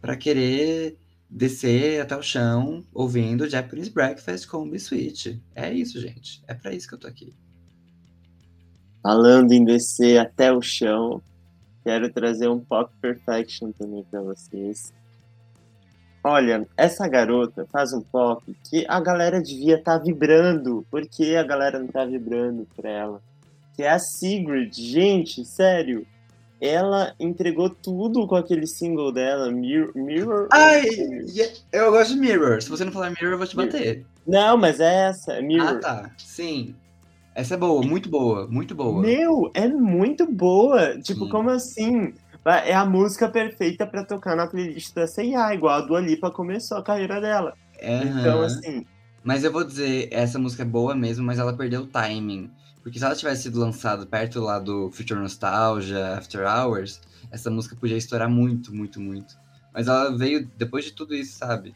[0.00, 0.96] pra querer
[1.28, 5.42] descer até o chão ouvindo Japanese Breakfast com Sweet.
[5.54, 6.42] É isso, gente.
[6.46, 7.34] É para isso que eu tô aqui.
[9.02, 11.22] Falando em descer até o chão,
[11.84, 14.92] quero trazer um Pop Perfection também para vocês.
[16.28, 20.84] Olha, essa garota faz um pop que a galera devia estar tá vibrando.
[20.90, 23.22] Por que a galera não tá vibrando pra ela?
[23.76, 24.74] Que é a Sigrid.
[24.74, 26.04] Gente, sério.
[26.60, 29.92] Ela entregou tudo com aquele single dela, Mirror.
[29.94, 30.82] Mirror Ai,
[31.70, 32.60] eu gosto de Mirror.
[32.60, 34.04] Se você não falar Mirror, eu vou te bater.
[34.26, 35.76] Não, mas é essa, é Mirror.
[35.76, 36.10] Ah, tá.
[36.18, 36.74] Sim.
[37.36, 39.00] Essa é boa, muito boa, muito boa.
[39.00, 40.98] Meu, é muito boa.
[40.98, 41.30] Tipo, Sim.
[41.30, 42.14] como assim?
[42.46, 46.78] É a música perfeita para tocar na playlist da C&A, igual a Dua Lipa começou
[46.78, 47.54] a carreira dela.
[47.82, 48.20] Uhum.
[48.20, 48.86] Então, assim...
[49.24, 52.48] Mas eu vou dizer, essa música é boa mesmo, mas ela perdeu o timing.
[52.80, 57.00] Porque se ela tivesse sido lançada perto lá do Future Nostalgia, After Hours,
[57.32, 59.36] essa música podia estourar muito, muito, muito.
[59.74, 61.74] Mas ela veio depois de tudo isso, sabe?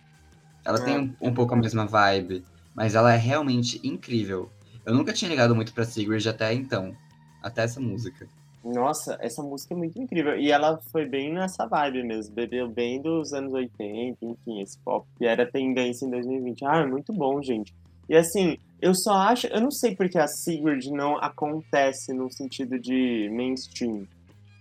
[0.64, 0.84] Ela é.
[0.84, 4.52] tem um, um, pouco a mesma vibe, mas ela é realmente incrível.
[4.86, 6.96] Eu nunca tinha ligado muito pra Sigrid até então,
[7.42, 8.28] até essa música.
[8.62, 10.36] Nossa, essa música é muito incrível.
[10.38, 12.34] E ela foi bem nessa vibe mesmo.
[12.34, 16.64] Bebeu bem dos anos 80, enfim, esse pop que era tendência em 2020.
[16.64, 17.74] Ah, é muito bom, gente.
[18.08, 19.46] E assim, eu só acho.
[19.46, 24.06] Eu não sei porque a Sigurd não acontece no sentido de mainstream.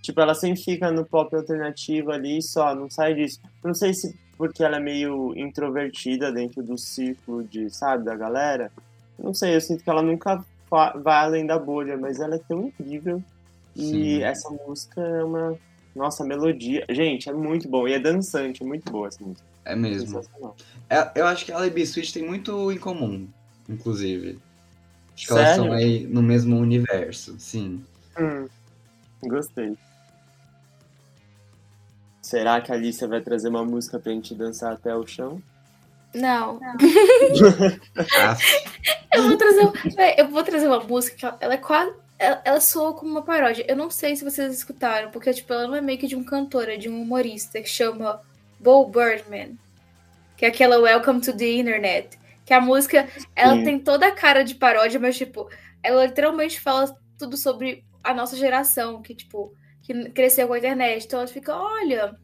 [0.02, 3.42] Tipo, ela sempre fica no pop alternativo ali só, não sai disso.
[3.64, 8.72] Não sei se porque ela é meio introvertida dentro do círculo de, sabe, da galera.
[9.22, 12.68] Não sei, eu sinto que ela nunca vai além da bolha, mas ela é tão
[12.68, 13.22] incrível.
[13.80, 14.24] E Sim.
[14.24, 15.58] essa música é uma.
[15.96, 16.86] Nossa, melodia.
[16.90, 17.88] Gente, é muito bom.
[17.88, 19.48] E é dançante, é muito boa essa música.
[19.66, 20.22] É mesmo.
[20.90, 23.28] É, eu acho que ela e B-Switch tem muito em comum,
[23.68, 24.40] inclusive.
[25.14, 25.42] Acho que Sério?
[25.42, 27.84] elas estão aí no mesmo universo, sim.
[28.20, 28.48] Hum,
[29.24, 29.78] gostei.
[32.22, 35.42] Será que a Alicia vai trazer uma música pra gente dançar até o chão?
[36.14, 36.60] Não.
[36.60, 36.76] Não.
[39.14, 39.72] eu, vou trazer,
[40.18, 41.94] eu vou trazer uma música, ela é quase.
[42.20, 43.66] Ela, ela soa como uma paródia.
[43.68, 46.24] Eu não sei se vocês escutaram, porque tipo, ela não é meio que de um
[46.24, 48.22] cantor, é de um humorista que chama
[48.60, 49.58] Bo Birdman.
[50.36, 52.20] Que é aquela Welcome to the Internet.
[52.46, 53.64] Que a música, ela Sim.
[53.64, 55.50] tem toda a cara de paródia, mas, tipo,
[55.82, 61.06] ela literalmente fala tudo sobre a nossa geração, que, tipo, que cresceu com a internet.
[61.06, 62.18] Então ela fica, olha,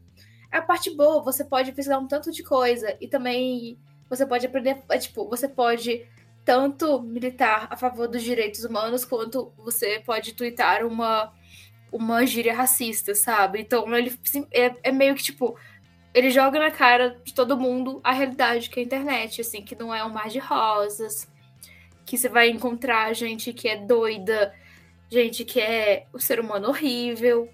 [0.52, 2.96] é a parte boa, você pode pesquisar um tanto de coisa.
[3.00, 3.78] E também
[4.10, 6.06] você pode aprender, é, tipo, você pode
[6.46, 11.34] tanto militar a favor dos direitos humanos, quanto você pode twittar uma,
[11.90, 13.60] uma gíria racista, sabe?
[13.60, 14.16] Então ele
[14.52, 15.58] é, é meio que tipo.
[16.14, 19.74] Ele joga na cara de todo mundo a realidade que é a internet, assim, que
[19.74, 21.28] não é um mar de rosas,
[22.06, 24.54] que você vai encontrar gente que é doida,
[25.10, 27.50] gente que é o ser humano horrível,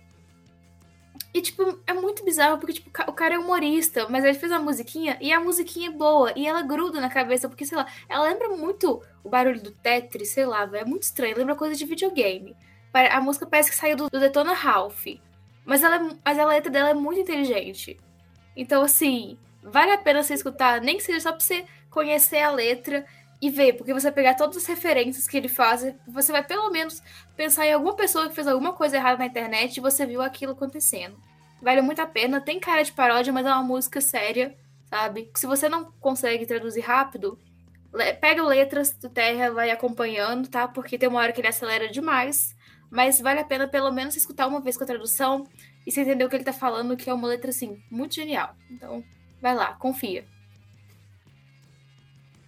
[1.35, 4.61] e, tipo, é muito bizarro, porque, tipo, o cara é humorista, mas ele fez uma
[4.61, 6.33] musiquinha e a musiquinha é boa.
[6.37, 10.31] E ela gruda na cabeça, porque, sei lá, ela lembra muito o barulho do Tetris,
[10.31, 12.55] sei lá, é muito estranho, lembra coisa de videogame.
[12.93, 15.07] A música parece que saiu do, do Detona Ralph.
[15.65, 17.99] Mas, ela, é mas a letra dela é muito inteligente.
[18.55, 22.51] Então, assim, vale a pena você escutar, nem que seja só pra você conhecer a
[22.51, 23.07] letra
[23.43, 27.03] e ver, porque você pegar todas as referências que ele faz, você vai pelo menos
[27.37, 30.53] pensar em alguma pessoa que fez alguma coisa errada na internet e você viu aquilo
[30.53, 31.21] acontecendo.
[31.61, 34.57] Vale muito a pena, tem cara de paródia, mas é uma música séria,
[34.89, 35.29] sabe?
[35.35, 37.37] Se você não consegue traduzir rápido,
[38.21, 40.69] pega letras do Terra, vai acompanhando, tá?
[40.69, 42.55] Porque tem uma hora que ele acelera demais,
[42.89, 45.49] mas vale a pena pelo menos escutar uma vez com a tradução
[45.85, 48.55] e você entender o que ele tá falando, que é uma letra assim, muito genial.
[48.71, 49.03] Então,
[49.41, 50.25] vai lá, confia.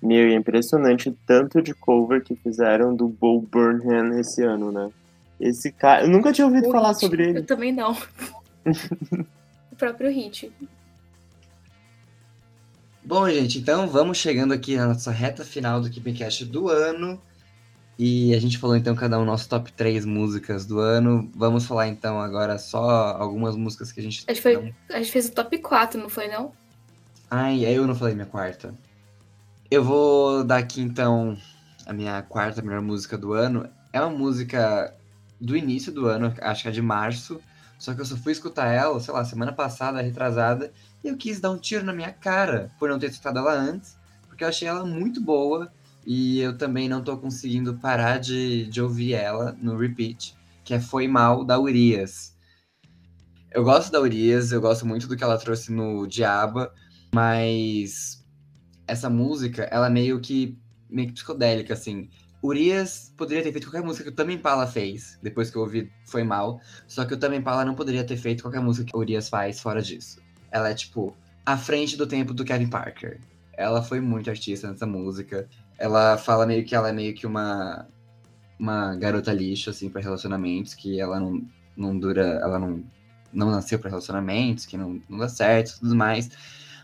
[0.05, 4.91] Meu, é impressionante o tanto de cover que fizeram do Bo Burnham esse ano, né?
[5.41, 6.05] Esse cara.
[6.05, 7.01] Eu nunca tinha ouvido o falar hit.
[7.01, 7.39] sobre ele.
[7.39, 7.93] Eu também não.
[9.73, 10.53] o próprio Hit.
[13.03, 17.19] Bom, gente, então vamos chegando aqui na nossa reta final do Keepcast do ano.
[17.99, 21.31] E a gente falou então cada um nosso top 3 músicas do ano.
[21.35, 24.23] Vamos falar então agora só algumas músicas que a gente.
[24.27, 26.53] A gente, foi, a gente fez o top 4, não foi não?
[27.31, 28.75] Ai, eu não falei minha quarta.
[29.71, 31.37] Eu vou dar aqui então
[31.87, 33.69] a minha quarta melhor música do ano.
[33.93, 34.95] É uma música
[35.41, 37.41] do início do ano, acho que é de março.
[37.79, 40.73] Só que eu só fui escutar ela, sei lá, semana passada, retrasada,
[41.03, 43.97] e eu quis dar um tiro na minha cara por não ter escutado ela antes,
[44.29, 45.71] porque eu achei ela muito boa
[46.07, 50.81] e eu também não tô conseguindo parar de, de ouvir ela no repeat, que é
[50.81, 52.35] Foi Mal da Urias.
[53.51, 56.73] Eu gosto da Urias, eu gosto muito do que ela trouxe no Diaba,
[57.13, 58.24] mas
[58.87, 62.09] essa música, ela meio que meio que psicodélica, assim.
[62.43, 65.91] Urias poderia ter feito qualquer música que o Tame Impala fez, depois que eu ouvi
[66.07, 69.29] Foi Mal, só que o Tame Impala não poderia ter feito qualquer música que Urias
[69.29, 70.21] faz fora disso.
[70.51, 73.19] Ela é, tipo, à frente do tempo do Kevin Parker.
[73.55, 75.49] Ela foi muito artista nessa música.
[75.79, 77.89] Ela fala meio que ela é meio que uma
[78.59, 81.43] uma garota lixo, assim, para relacionamentos, que ela não,
[81.77, 82.85] não dura, ela não,
[83.33, 86.31] não nasceu para relacionamentos, que não, não dá certo e tudo mais.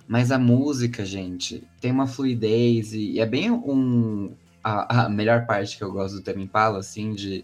[0.06, 4.32] Mas a música, gente, tem uma fluidez e, é bem um.
[4.62, 7.38] A, a, melhor parte que eu gosto do Tame Impala, assim, de,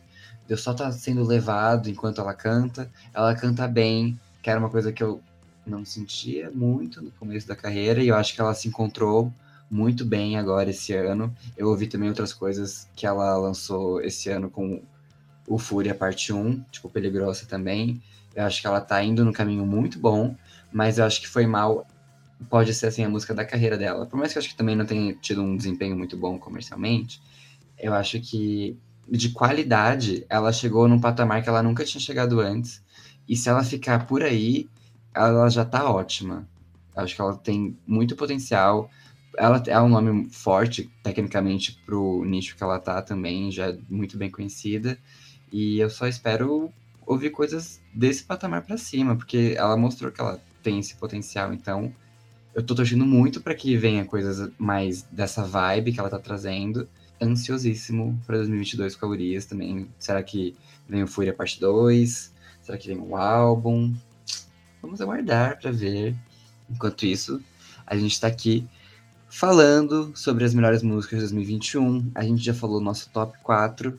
[0.47, 2.91] de eu só estar tá sendo levado enquanto ela canta.
[3.15, 5.21] Ela canta bem, que era uma coisa que eu
[5.67, 9.33] não sentia muito no começo da carreira, e eu acho que ela se encontrou
[9.71, 11.35] muito bem agora esse ano.
[11.57, 14.83] Eu ouvi também outras coisas que ela lançou esse ano com
[15.47, 18.03] o Fúria Parte 1, tipo Peligrosa também.
[18.35, 20.35] Eu acho que ela tá indo no caminho muito bom,
[20.73, 21.87] mas eu acho que foi mal
[22.49, 24.07] pode ser assim a música da carreira dela.
[24.07, 27.21] Por mais que eu acho que também não tenha tido um desempenho muito bom comercialmente,
[27.79, 32.83] eu acho que de qualidade ela chegou num patamar que ela nunca tinha chegado antes.
[33.29, 34.69] E se ela ficar por aí,
[35.15, 36.47] ela já tá ótima.
[36.95, 38.91] Eu acho que ela tem muito potencial.
[39.37, 44.17] Ela é um nome forte, tecnicamente, pro nicho que ela tá também, já é muito
[44.17, 44.99] bem conhecida.
[45.53, 46.73] E eu só espero
[47.07, 51.53] ouvir coisas desse patamar para cima, porque ela mostrou que ela tem esse potencial.
[51.53, 51.95] Então,
[52.57, 56.89] eu tô torcendo muito para que venha coisas mais dessa vibe que ela tá trazendo.
[57.21, 59.87] Ansiosíssimo para 2022 com a Urias também.
[59.99, 60.57] Será que
[60.89, 62.33] vem o Fúria Parte 2?
[62.63, 63.95] Será que vem o álbum?
[64.81, 66.17] Vamos aguardar para ver.
[66.71, 67.43] Enquanto isso,
[67.87, 68.67] a gente tá aqui
[69.29, 72.11] falando sobre as melhores músicas de 2021.
[72.15, 73.99] A gente já falou nosso top 4.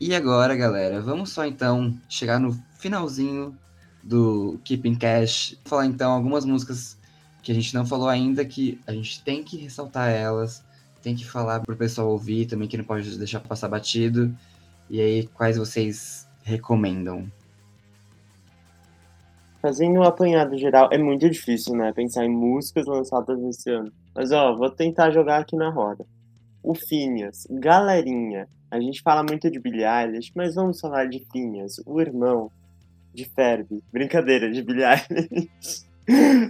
[0.00, 3.56] E agora, galera, vamos só então chegar no finalzinho
[4.02, 5.56] do Keeping Cash.
[5.64, 6.98] Falar então algumas músicas
[7.44, 10.64] que a gente não falou ainda, que a gente tem que ressaltar elas,
[11.02, 14.34] tem que falar pro pessoal ouvir também, que não pode deixar passar batido.
[14.88, 17.30] E aí, quais vocês recomendam?
[19.60, 21.92] Fazendo um apanhado geral, é muito difícil, né?
[21.92, 23.92] Pensar em músicas lançadas esse ano.
[24.14, 26.06] Mas, ó, vou tentar jogar aqui na roda.
[26.62, 28.48] O Phineas, galerinha.
[28.70, 29.84] A gente fala muito de Billie
[30.34, 32.50] mas vamos falar de Phineas, o irmão
[33.12, 33.82] de Ferb.
[33.92, 35.50] Brincadeira, de Billie.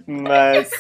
[0.07, 0.71] Mas...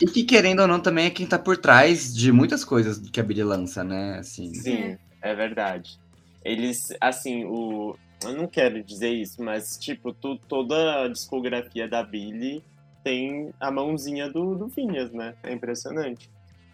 [0.00, 3.20] e que, querendo ou não, também é quem tá por trás de muitas coisas que
[3.20, 4.18] a Billie lança, né?
[4.18, 4.52] Assim.
[4.54, 5.98] Sim, é verdade.
[6.44, 7.96] Eles, assim, o...
[8.22, 12.62] Eu não quero dizer isso, mas, tipo, tu, toda a discografia da Billie
[13.02, 15.34] tem a mãozinha do, do Phineas, né?
[15.42, 16.30] É impressionante.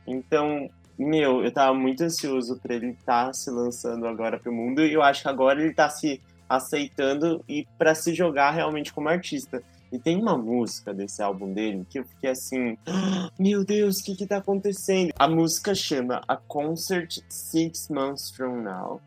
[0.06, 4.84] Então, meu, eu tava muito ansioso pra ele estar tá se lançando agora pro mundo
[4.84, 9.08] e eu acho que agora ele tá se aceitando e para se jogar realmente como
[9.08, 9.62] artista.
[9.92, 14.04] E tem uma música desse álbum dele que eu fiquei assim, ah, meu Deus, o
[14.04, 15.12] que que tá acontecendo?
[15.18, 19.00] A música chama A Concert Six Months From Now.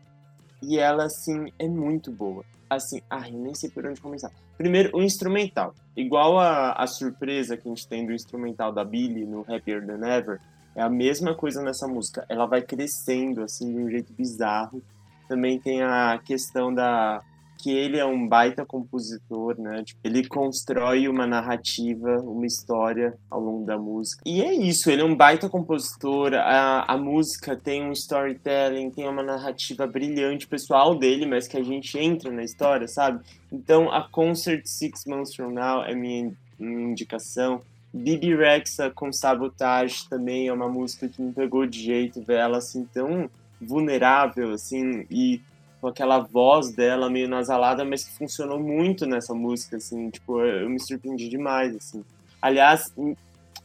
[0.62, 2.44] E ela, assim, é muito boa.
[2.68, 4.30] Assim, ai, nem sei por onde começar.
[4.56, 5.74] Primeiro, o instrumental.
[5.96, 10.06] Igual a, a surpresa que a gente tem do instrumental da Billy no Happier Than
[10.06, 10.40] Ever,
[10.74, 12.24] é a mesma coisa nessa música.
[12.28, 14.82] Ela vai crescendo, assim, de um jeito bizarro.
[15.28, 17.22] Também tem a questão da
[17.60, 19.82] que ele é um baita compositor, né?
[19.84, 24.22] Tipo, ele constrói uma narrativa, uma história ao longo da música.
[24.24, 26.34] E é isso, ele é um baita compositor.
[26.34, 31.62] A, a música tem um storytelling, tem uma narrativa brilhante pessoal dele, mas que a
[31.62, 33.24] gente entra na história, sabe?
[33.52, 37.60] Então, a Concert Six Months From Now é minha, minha indicação.
[37.92, 42.58] Bibi Rexa com Sabotage também é uma música que me pegou de jeito, ver ela
[42.58, 43.28] assim tão
[43.60, 45.40] vulnerável assim e
[45.80, 50.68] com aquela voz dela meio nasalada, mas que funcionou muito nessa música, assim, tipo, eu
[50.68, 52.04] me surpreendi demais, assim.
[52.40, 52.92] Aliás,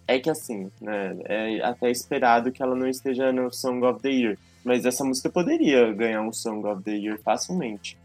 [0.07, 4.09] é que assim, né, é até esperado que ela não esteja no Song of the
[4.09, 7.97] Year, mas essa música poderia ganhar um Song of the Year facilmente.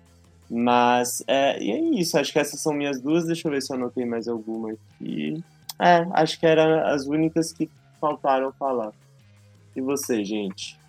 [0.50, 3.72] Mas, é, e é isso, acho que essas são minhas duas, deixa eu ver se
[3.72, 5.42] eu anotei mais alguma aqui.
[5.78, 7.70] É, acho que eram as únicas que
[8.00, 8.92] faltaram falar.
[9.76, 10.79] E você, gente?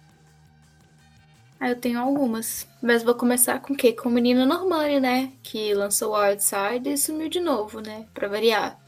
[1.62, 2.68] Ah, eu tenho algumas.
[2.82, 3.94] Mas vou começar com o quê?
[3.94, 5.32] Com o menino Normani, né?
[5.44, 8.08] Que lançou Outside e sumiu de novo, né?
[8.16, 8.80] Pra variar.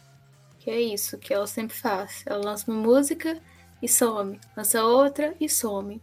[0.57, 2.23] Que é isso que ela sempre faz.
[2.25, 3.39] Ela lança uma música
[3.79, 4.39] e some.
[4.57, 6.01] Lança outra e some.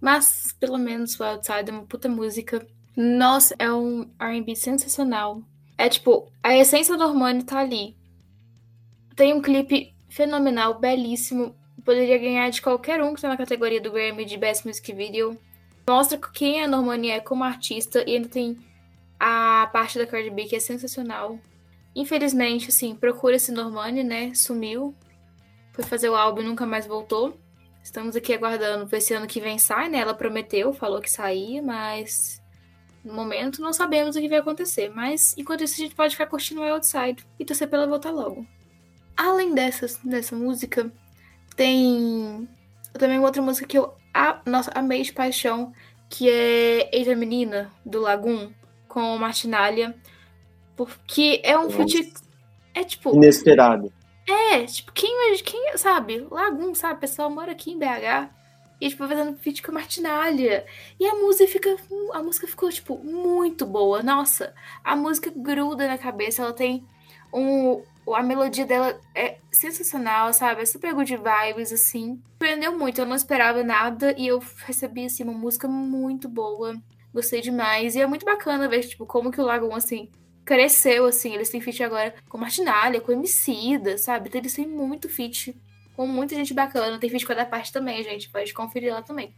[0.00, 2.66] Mas, pelo menos, o Outside é uma puta música.
[2.96, 5.40] Nossa, é um R&B sensacional.
[5.78, 7.96] É tipo, a essência do Normani tá ali.
[9.14, 11.54] Tem um clipe fenomenal, belíssimo.
[11.84, 15.38] Poderia ganhar de qualquer um que tá na categoria do Grammy de Best Music Video.
[15.90, 18.56] Mostra quem a Normani é como artista e ainda tem
[19.18, 21.36] a parte da Cardi B que é sensacional.
[21.96, 24.32] Infelizmente, assim, procura esse Normani, né?
[24.32, 24.94] Sumiu.
[25.72, 27.36] Foi fazer o álbum e nunca mais voltou.
[27.82, 29.98] Estamos aqui aguardando pra esse ano que vem sai, né?
[29.98, 32.40] Ela prometeu, falou que saía, mas
[33.04, 34.90] no momento não sabemos o que vai acontecer.
[34.94, 38.12] Mas enquanto isso a gente pode ficar curtindo o Outside e torcer pra ela voltar
[38.12, 38.46] logo.
[39.16, 40.88] Além dessas, dessa música,
[41.56, 42.48] tem
[42.92, 45.72] também outra música que eu a, nossa, amei de paixão,
[46.08, 48.50] que é Eita Menina, do Lagoon,
[48.88, 49.96] com Martinalha.
[50.76, 51.76] Porque é um nossa.
[51.76, 52.12] feat.
[52.74, 53.14] É tipo.
[53.14, 53.92] Inesperado.
[54.28, 56.26] É, tipo, quem, quem sabe?
[56.30, 56.94] Lagoon, sabe?
[56.94, 58.30] O pessoal mora aqui em BH.
[58.80, 60.64] E, tipo, fazendo feat com a Martinalha.
[60.98, 61.76] E a música fica.
[62.12, 64.02] A música ficou, tipo, muito boa.
[64.02, 66.42] Nossa, a música gruda na cabeça.
[66.42, 66.86] Ela tem
[67.32, 70.62] um, a melodia dela é sensacional, sabe?
[70.62, 72.20] É super good vibes, assim.
[72.30, 76.74] Surpreendeu muito, eu não esperava nada e eu recebi, assim, uma música muito boa.
[77.12, 77.94] Gostei demais.
[77.94, 80.08] E é muito bacana ver, tipo, como que o Lagoon, assim,
[80.44, 81.34] cresceu, assim.
[81.34, 84.28] Eles têm feat agora com Martinalha, com Emicida, sabe?
[84.28, 85.54] Então, eles têm muito feat
[85.96, 86.98] com muita gente bacana.
[86.98, 88.30] Tem feat com a da parte também, gente.
[88.30, 89.34] Pode conferir lá também.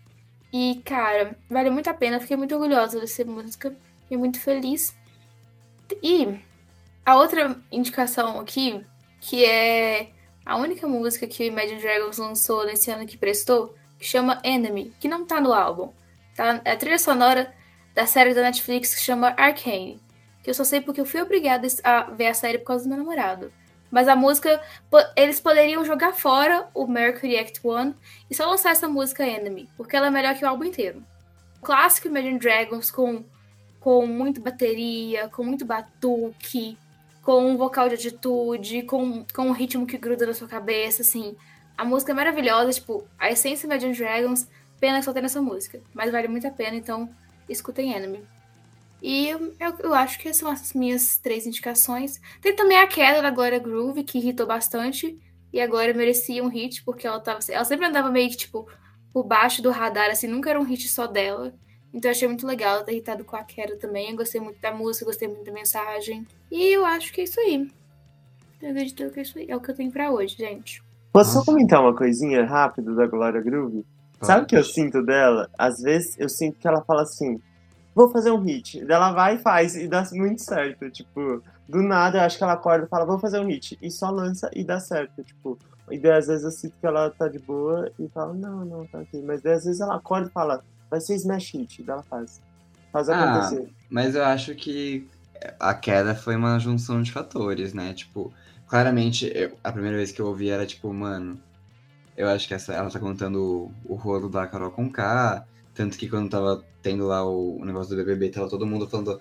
[0.53, 2.21] E, cara, vale muito a pena.
[2.21, 3.75] Fiquei muito orgulhosa dessa música.
[4.02, 4.94] Fiquei muito feliz.
[6.02, 6.38] E
[7.05, 8.85] a outra indicação aqui,
[9.21, 10.11] que é
[10.44, 14.92] a única música que o Imagine Dragons lançou nesse ano que prestou, que chama Enemy,
[15.00, 15.92] que não tá no álbum.
[16.37, 16.61] Tá?
[16.65, 17.53] É a trilha sonora
[17.94, 20.00] da série da Netflix que chama Arcane.
[20.42, 22.88] que eu só sei porque eu fui obrigada a ver a série por causa do
[22.88, 23.53] meu namorado.
[23.90, 24.61] Mas a música,
[25.15, 27.94] eles poderiam jogar fora o Mercury Act One
[28.31, 31.05] e só lançar essa música Enemy, porque ela é melhor que o álbum inteiro.
[31.59, 33.23] O clássico Imagine Dragons com,
[33.79, 36.79] com muito bateria, com muito batuque,
[37.23, 41.37] com um vocal de atitude, com, com um ritmo que gruda na sua cabeça, assim.
[41.79, 44.48] A música é maravilhosa, tipo, a essência Imagine Dragons,
[44.81, 45.81] pena que só tem nessa música.
[45.94, 47.08] Mas vale muito a pena, então
[47.48, 48.23] escutem Enemy.
[49.00, 52.20] E eu, eu, acho que são essas minhas três indicações.
[52.40, 55.18] Tem também a queda da Glória Groove, que irritou bastante.
[55.52, 57.40] E agora merecia um hit, porque ela tava.
[57.48, 58.68] Ela sempre andava meio que, tipo,
[59.12, 61.52] por baixo do radar, assim, nunca era um hit só dela.
[61.93, 64.11] Então eu achei muito legal irritado com a queda também.
[64.11, 66.27] Eu gostei muito da música, gostei muito da mensagem.
[66.51, 67.71] E eu acho que é isso aí.
[68.61, 69.47] Eu acredito que é isso aí.
[69.49, 70.83] É o que eu tenho pra hoje, gente.
[71.13, 73.85] Posso só comentar uma coisinha rápida da Glória Groove?
[74.23, 75.51] Sabe o que eu sinto dela?
[75.59, 77.40] Às vezes eu sinto que ela fala assim:
[77.95, 78.79] vou fazer um hit.
[78.79, 80.88] E ela vai e faz, e dá muito certo.
[80.90, 83.79] Tipo, do nada eu acho que ela acorda e fala, vou fazer um hit.
[83.83, 85.23] E só lança e dá certo.
[85.23, 85.59] Tipo,
[85.90, 88.87] e daí às vezes eu sinto que ela tá de boa e fala, não, não,
[88.87, 89.21] tá aqui.
[89.21, 90.63] Mas daí às vezes ela acorda e fala,
[90.93, 91.83] vai ser smash hit.
[91.88, 92.43] Ela faz.
[92.93, 93.73] Faz ah, acontecer.
[93.88, 95.09] Mas eu acho que
[95.59, 97.95] a queda foi uma junção de fatores, né?
[97.95, 98.31] Tipo,
[98.69, 101.40] claramente, eu, a primeira vez que eu ouvi era tipo, mano,
[102.15, 105.97] eu acho que essa, ela tá contando o, o rolo da Carol com K, tanto
[105.97, 109.19] que quando tava tendo lá o, o negócio do BBB, tava todo mundo falando.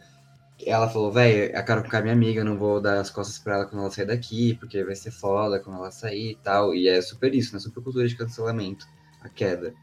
[0.63, 3.65] Ela falou, velho, a Carol é minha amiga, não vou dar as costas pra ela
[3.65, 6.75] quando ela sair daqui, porque vai ser foda quando ela sair e tal.
[6.75, 7.59] E é super isso, né?
[7.59, 8.85] Super cultura de cancelamento,
[9.21, 9.73] a queda.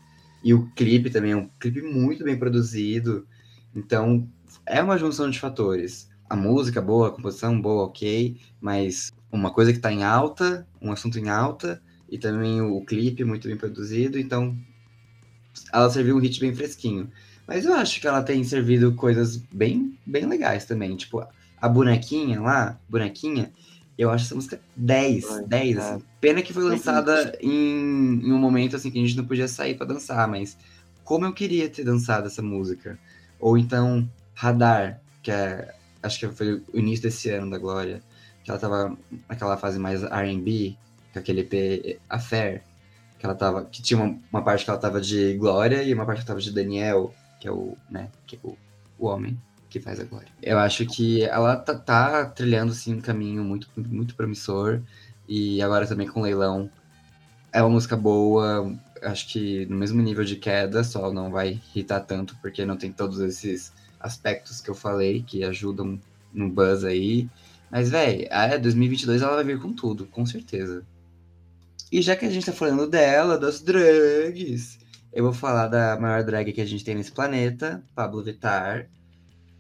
[0.43, 3.27] E o clipe também é um clipe muito bem produzido.
[3.75, 4.29] Então,
[4.67, 6.09] é uma junção de fatores.
[6.29, 10.93] A música boa, a composição boa, ok, mas uma coisa que tá em alta, um
[10.93, 14.57] assunto em alta, e também o clipe muito bem produzido, então
[15.73, 17.11] ela serviu um hit bem fresquinho.
[17.47, 20.97] Mas eu acho que ela tem servido coisas bem, bem legais também.
[20.97, 21.27] Tipo,
[21.61, 23.53] a bonequinha lá, bonequinha,
[23.99, 25.81] eu acho essa música 10, 10, é.
[25.81, 26.05] assim.
[26.21, 29.75] Pena que foi lançada em, em, um momento assim que a gente não podia sair
[29.75, 30.57] para dançar, mas
[31.05, 32.97] como eu queria ter dançado essa música.
[33.41, 38.01] Ou então Radar, que é acho que foi o início desse ano da Glória,
[38.45, 38.97] que ela tava
[39.29, 40.77] naquela fase mais R&B,
[41.13, 42.63] com aquele EP Affair
[43.19, 43.65] que ela tava.
[43.65, 46.41] Que tinha uma, uma, parte que ela tava de Glória e uma parte que tava
[46.41, 48.57] de Daniel, que é o, né, que é o,
[48.97, 49.37] o homem
[49.69, 50.29] que faz a Glória.
[50.43, 54.81] Eu acho que ela tá, tá trilhando assim um caminho muito, muito promissor.
[55.29, 56.71] E agora também com Leilão.
[57.53, 62.01] É uma música boa, acho que no mesmo nível de queda, só não vai irritar
[62.01, 66.01] tanto, porque não tem todos esses aspectos que eu falei que ajudam
[66.33, 67.29] no buzz aí.
[67.71, 70.85] Mas, velho, é, 2022 ela vai vir com tudo, com certeza.
[71.91, 74.79] E já que a gente tá falando dela, das drags,
[75.13, 78.89] eu vou falar da maior drag que a gente tem nesse planeta, Pablo Vittar,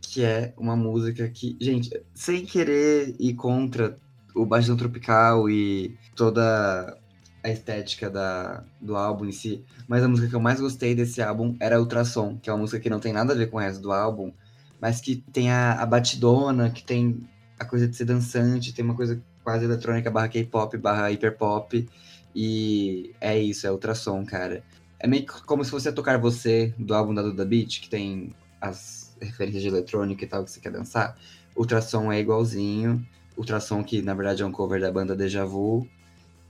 [0.09, 3.97] que é uma música que, gente, sem querer ir contra
[4.35, 6.97] o Baixão Tropical e toda
[7.43, 11.23] a estética da, do álbum em si, mas a música que eu mais gostei desse
[11.23, 13.61] álbum era Ultrassom, que é uma música que não tem nada a ver com o
[13.61, 14.33] resto do álbum,
[14.81, 17.29] mas que tem a, a batidona, que tem
[17.59, 21.89] a coisa de ser dançante, tem uma coisa quase eletrônica barra K-pop, barra hiperpop,
[22.35, 24.63] e é isso, é ultrassom, cara.
[24.99, 28.98] É meio como se fosse tocar você do álbum da Duda Beat, que tem as
[29.21, 31.17] referências de eletrônica e tal que você quer dançar.
[31.57, 33.05] Ultrassom é igualzinho.
[33.37, 35.89] Ultrassom que na verdade é um cover da banda Deja Vu,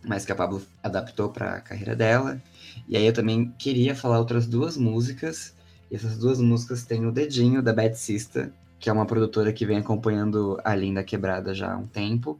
[0.05, 2.41] mas que a Pablo adaptou para a carreira dela.
[2.89, 5.55] E aí eu também queria falar outras duas músicas.
[5.91, 9.67] E essas duas músicas têm o dedinho da Bad Sista, que é uma produtora que
[9.67, 12.39] vem acompanhando a Linda Quebrada já há um tempo.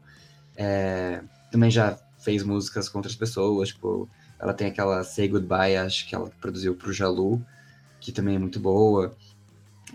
[0.55, 1.21] É,
[1.51, 4.07] também já fez músicas com outras pessoas, tipo,
[4.37, 7.41] ela tem aquela Say Goodbye, acho que ela produziu pro Jalu,
[7.99, 9.15] que também é muito boa,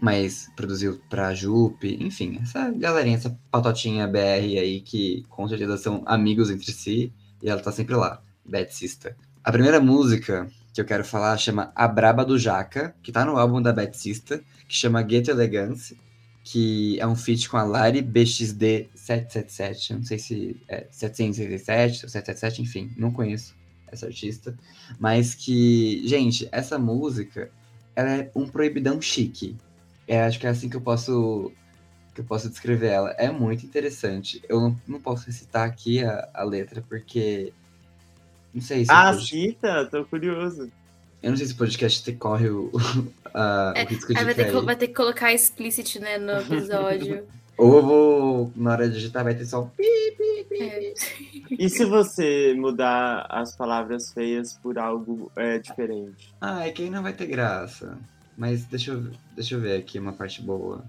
[0.00, 6.02] mas produziu pra Jupe, enfim, essa galerinha, essa patotinha BR aí que com certeza são
[6.06, 9.16] amigos entre si, e ela tá sempre lá, Betsista.
[9.42, 13.36] A primeira música que eu quero falar chama A Braba do Jaca, que tá no
[13.36, 15.96] álbum da Betsista, que chama Ghetto Elegance,
[16.42, 22.10] que é um feat com a Lari BXD 777, não sei se é 767 ou
[22.10, 23.54] 777, enfim, não conheço
[23.86, 24.56] essa artista,
[24.98, 27.50] mas que, gente, essa música,
[27.96, 29.56] ela é um proibidão chique.
[30.06, 31.52] É, acho que é assim que eu posso
[32.14, 33.10] que eu posso descrever ela.
[33.12, 34.40] É muito interessante.
[34.48, 37.52] Eu não, não posso recitar aqui a, a letra porque
[38.54, 40.70] não sei se Ah, cita, tô curioso.
[41.20, 42.70] Eu não sei se o podcast corre o,
[43.34, 46.32] a, é, o risco de vai ter, que, vai ter que colocar explicit né, no
[46.32, 47.26] episódio.
[47.56, 49.84] Ou eu vou, na hora de digitar, vai ter só um pi,
[50.16, 50.62] pi, pi.
[50.62, 50.94] É.
[51.56, 56.34] E se você mudar as palavras feias por algo é, diferente?
[56.40, 57.96] Ah, é que aí não vai ter graça.
[58.36, 60.84] Mas deixa eu, deixa eu ver aqui uma parte boa.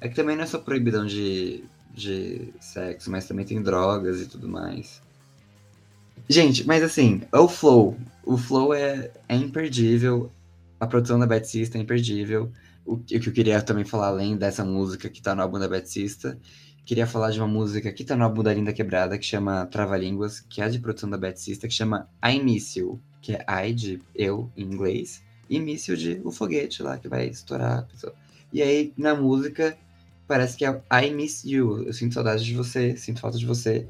[0.00, 4.26] É que também não é só proibidão de, de sexo, mas também tem drogas e
[4.26, 5.00] tudo mais.
[6.28, 7.96] Gente, mas assim, o Flow.
[8.24, 10.32] O Flow é, é imperdível.
[10.80, 12.50] A produção da Betsista é imperdível.
[12.84, 15.68] O, o que eu queria também falar, além dessa música que tá no álbum da
[15.68, 16.38] Betsista,
[16.84, 20.40] queria falar de uma música que tá no álbum da Linda Quebrada, que chama Trava-Línguas,
[20.40, 24.02] que é de produção da Betsista, que chama I Miss You, que é I de
[24.14, 28.14] eu em inglês, e You de o foguete lá, que vai estourar a pessoa.
[28.52, 29.76] E aí, na música,
[30.26, 33.86] parece que é I Miss You, eu sinto saudade de você, sinto falta de você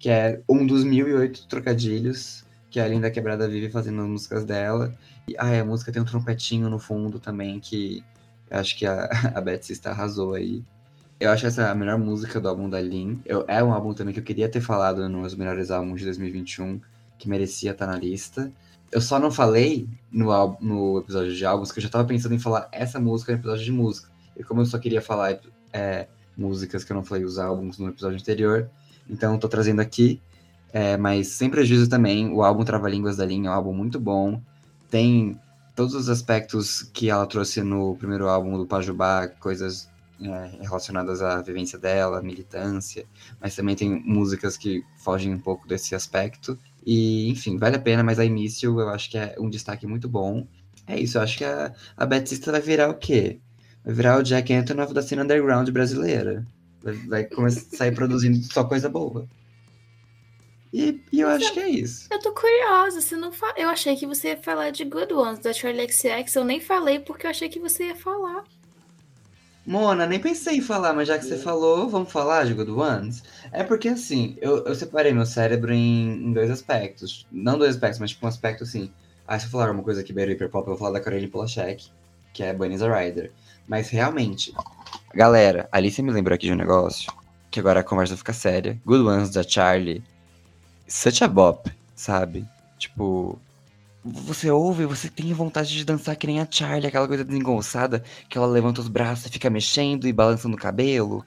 [0.00, 4.08] que é um dos mil e oito trocadilhos que a Linda Quebrada vive fazendo as
[4.08, 4.96] músicas dela.
[5.28, 8.02] E ah, a música tem um trompetinho no fundo também, que
[8.50, 10.64] acho que a, a Betsy está arrasou aí.
[11.20, 13.20] Eu acho essa a melhor música do álbum da Lin.
[13.26, 16.80] Eu, é um álbum também que eu queria ter falado nos melhores álbuns de 2021,
[17.18, 18.50] que merecia estar na lista.
[18.92, 22.38] Eu só não falei no, no episódio de álbuns, que eu já tava pensando em
[22.38, 24.08] falar essa música no episódio de música.
[24.36, 25.38] E como eu só queria falar
[25.72, 28.68] é, músicas que eu não falei os álbuns no episódio anterior,
[29.08, 30.20] então estou trazendo aqui.
[30.72, 34.40] É, mas sem prejuízo também, o álbum Trava-Línguas da Linha é um álbum muito bom.
[34.88, 35.38] Tem
[35.74, 39.88] todos os aspectos que ela trouxe no primeiro álbum do Pajubá, coisas
[40.22, 43.06] é, relacionadas à vivência dela, militância,
[43.40, 46.58] mas também tem músicas que fogem um pouco desse aspecto.
[46.84, 50.08] E, enfim, vale a pena, mas a início eu acho que é um destaque muito
[50.08, 50.46] bom.
[50.86, 53.38] É isso, eu acho que a, a Betista vai virar o quê?
[53.84, 56.44] Vai virar o Jack Antonoff da cena underground brasileira.
[56.82, 59.28] Vai, vai começar a sair produzindo só coisa boa.
[60.72, 62.08] E, e eu Mas acho eu, que é isso.
[62.10, 63.00] Eu tô curiosa.
[63.00, 63.52] Você não fa...
[63.56, 66.34] Eu achei que você ia falar de Good Ones, da Charlie XX.
[66.36, 68.44] Eu nem falei porque eu achei que você ia falar.
[69.70, 73.22] Mona, nem pensei em falar, mas já que você falou, vamos falar de Good Ones?
[73.52, 77.24] É porque assim, eu, eu separei meu cérebro em, em dois aspectos.
[77.30, 78.90] Não dois aspectos, mas tipo um aspecto assim.
[79.28, 81.88] Ah, se eu falar uma coisa aqui beira hiperpop, eu vou falar da Caroline Polachek,
[82.32, 83.30] que é Bunny's a Rider.
[83.68, 84.52] Mas realmente,
[85.14, 87.12] galera, ali você me lembrou aqui de um negócio,
[87.48, 88.76] que agora a conversa fica séria.
[88.84, 90.02] Good Ones da Charlie,
[90.88, 92.44] such a bop, sabe?
[92.76, 93.38] Tipo,
[94.02, 98.38] você ouve, você tem vontade de dançar que nem a Charlie, aquela coisa desengonçada, que
[98.38, 101.24] ela levanta os braços e fica mexendo e balançando o cabelo.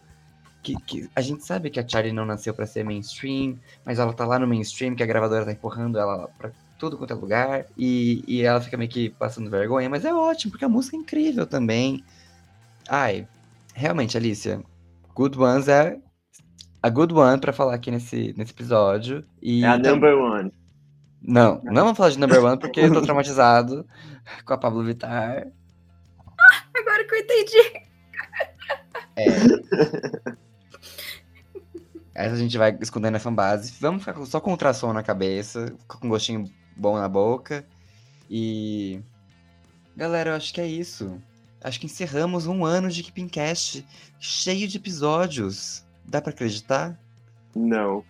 [0.64, 4.14] Que, que, a gente sabe que a Charlie não nasceu para ser mainstream, mas ela
[4.14, 7.66] tá lá no mainstream, que a gravadora tá empurrando ela pra tudo quanto é lugar,
[7.78, 11.00] e, e ela fica meio que passando vergonha, mas é ótimo, porque a música é
[11.00, 12.04] incrível também.
[12.90, 13.28] Ai,
[13.74, 14.62] realmente, Alicia,
[15.14, 15.98] Good Ones é
[16.82, 19.24] a Good One pra falar aqui nesse, nesse episódio.
[19.42, 20.52] E é a number one.
[21.24, 23.88] Não, não vamos falar de number one porque eu tô traumatizado
[24.46, 25.48] com a Pablo Vittar.
[26.20, 27.84] Ah, agora que eu entendi.
[29.16, 29.28] É.
[32.16, 33.74] Essa a gente vai escondendo a fanbase.
[33.80, 36.46] Vamos ficar só com o ultrassom na cabeça, com um gostinho
[36.76, 37.66] bom na boca.
[38.30, 39.02] E.
[39.96, 41.22] Galera, eu acho que é isso
[41.64, 43.86] acho que encerramos um ano de Keepingcast
[44.20, 45.86] cheio de episódios.
[46.06, 47.00] Dá para acreditar?
[47.56, 48.04] Não.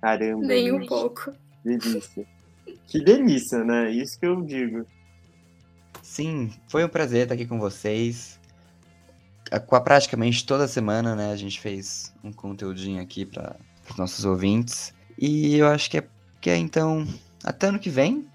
[0.00, 0.46] Caramba.
[0.46, 1.32] Nem um pouco.
[1.64, 2.26] Delícia.
[2.92, 3.90] Que delícia, né?
[3.90, 4.84] Isso que eu digo.
[6.02, 8.38] Sim, foi um prazer estar aqui com vocês.
[9.82, 11.32] Praticamente toda semana, né?
[11.32, 13.56] A gente fez um conteúdinho aqui para
[13.88, 14.92] os nossos ouvintes.
[15.18, 16.06] E eu acho que é,
[16.38, 17.08] que é então.
[17.42, 18.28] Até ano que vem.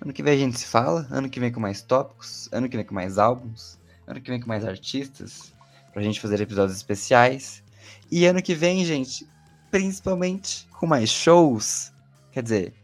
[0.00, 2.76] Ano que vem a gente se fala, ano que vem com mais tópicos, ano que
[2.76, 5.52] vem com mais álbuns, ano que vem com mais artistas,
[5.92, 7.62] pra gente fazer episódios especiais.
[8.10, 9.28] E ano que vem, gente,
[9.70, 11.92] principalmente com mais shows.
[12.32, 12.81] Quer dizer,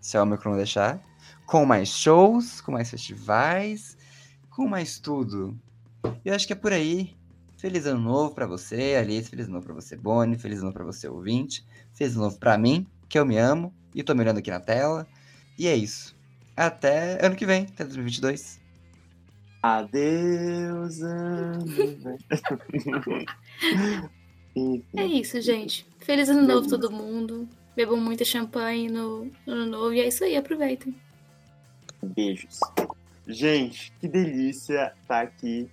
[0.00, 1.02] se a Omicron deixar,
[1.46, 3.96] com mais shows, com mais festivais,
[4.50, 5.58] com mais tudo.
[6.24, 7.16] Eu acho que é por aí.
[7.56, 9.28] Feliz ano novo para você, Alice.
[9.28, 10.38] Feliz ano novo pra você, Bonnie.
[10.38, 11.66] Feliz ano novo pra você, ouvinte.
[11.92, 13.74] Feliz ano novo pra mim, que eu me amo.
[13.94, 15.06] E tô me olhando aqui na tela.
[15.58, 16.18] E é isso
[16.58, 18.60] até ano que vem, até 2022.
[19.62, 21.64] Adeus, ano.
[24.96, 25.86] é isso, gente.
[26.00, 27.48] Feliz ano novo todo mundo.
[27.78, 30.92] Bebam muita champanhe no ano novo e é isso aí, aproveitem.
[32.02, 32.58] Beijos.
[33.24, 35.70] Gente, que delícia estar aqui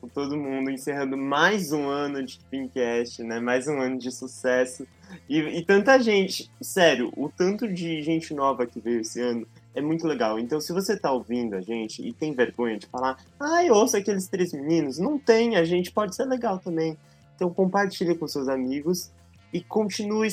[0.00, 3.40] com todo mundo, encerrando mais um ano de Pincast, né?
[3.40, 4.86] Mais um ano de sucesso.
[5.28, 9.44] E, e, tanta gente, sério, o tanto de gente nova que veio esse ano
[9.74, 10.38] é muito legal.
[10.38, 14.28] Então, se você tá ouvindo a gente e tem vergonha de falar, ai, ouça aqueles
[14.28, 16.96] três meninos, não tem, a gente pode ser legal também.
[17.34, 19.10] Então, compartilhe com seus amigos
[19.52, 20.28] e continue.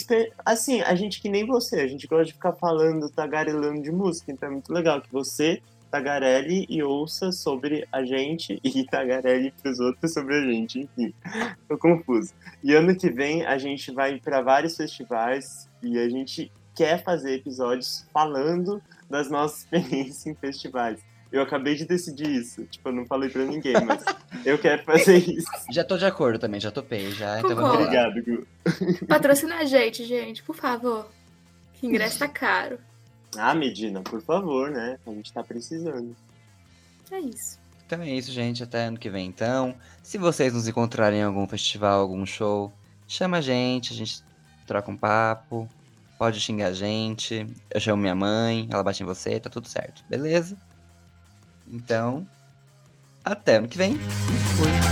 [0.46, 4.32] Assim, a gente que nem você, a gente gosta de ficar falando, tagarelando de música,
[4.32, 9.80] então é muito legal que você tagarele e ouça sobre a gente e tagarele pros
[9.80, 11.14] outros sobre a gente, enfim.
[11.70, 12.34] Tô confuso.
[12.64, 17.36] E ano que vem a gente vai para vários festivais e a gente quer fazer
[17.36, 21.00] episódios falando das nossas experiências em festivais.
[21.36, 22.64] Eu acabei de decidir isso.
[22.64, 24.06] Tipo, eu não falei pra ninguém, mas
[24.46, 25.46] eu quero fazer isso.
[25.70, 27.40] Já tô de acordo também, já topei, já.
[27.40, 27.74] Então vamos.
[27.74, 28.48] Obrigado, Gu.
[29.06, 31.12] Patrocina a gente, gente, por favor.
[31.74, 32.80] Que ingresso tá caro.
[33.38, 34.98] Ah, Medina, por favor, né?
[35.06, 36.16] A gente tá precisando.
[37.12, 37.60] É isso.
[37.86, 38.64] Então é isso, gente.
[38.64, 39.76] Até ano que vem, então.
[40.02, 42.72] Se vocês nos encontrarem em algum festival, algum show,
[43.10, 44.24] chama a gente, a gente
[44.66, 45.68] troca um papo.
[46.18, 47.46] Pode xingar a gente.
[47.70, 50.58] Eu chamo minha mãe, ela bate em você, tá tudo certo, beleza?
[51.68, 52.26] Então,
[53.24, 53.98] até ano que vem.
[53.98, 54.85] Fui.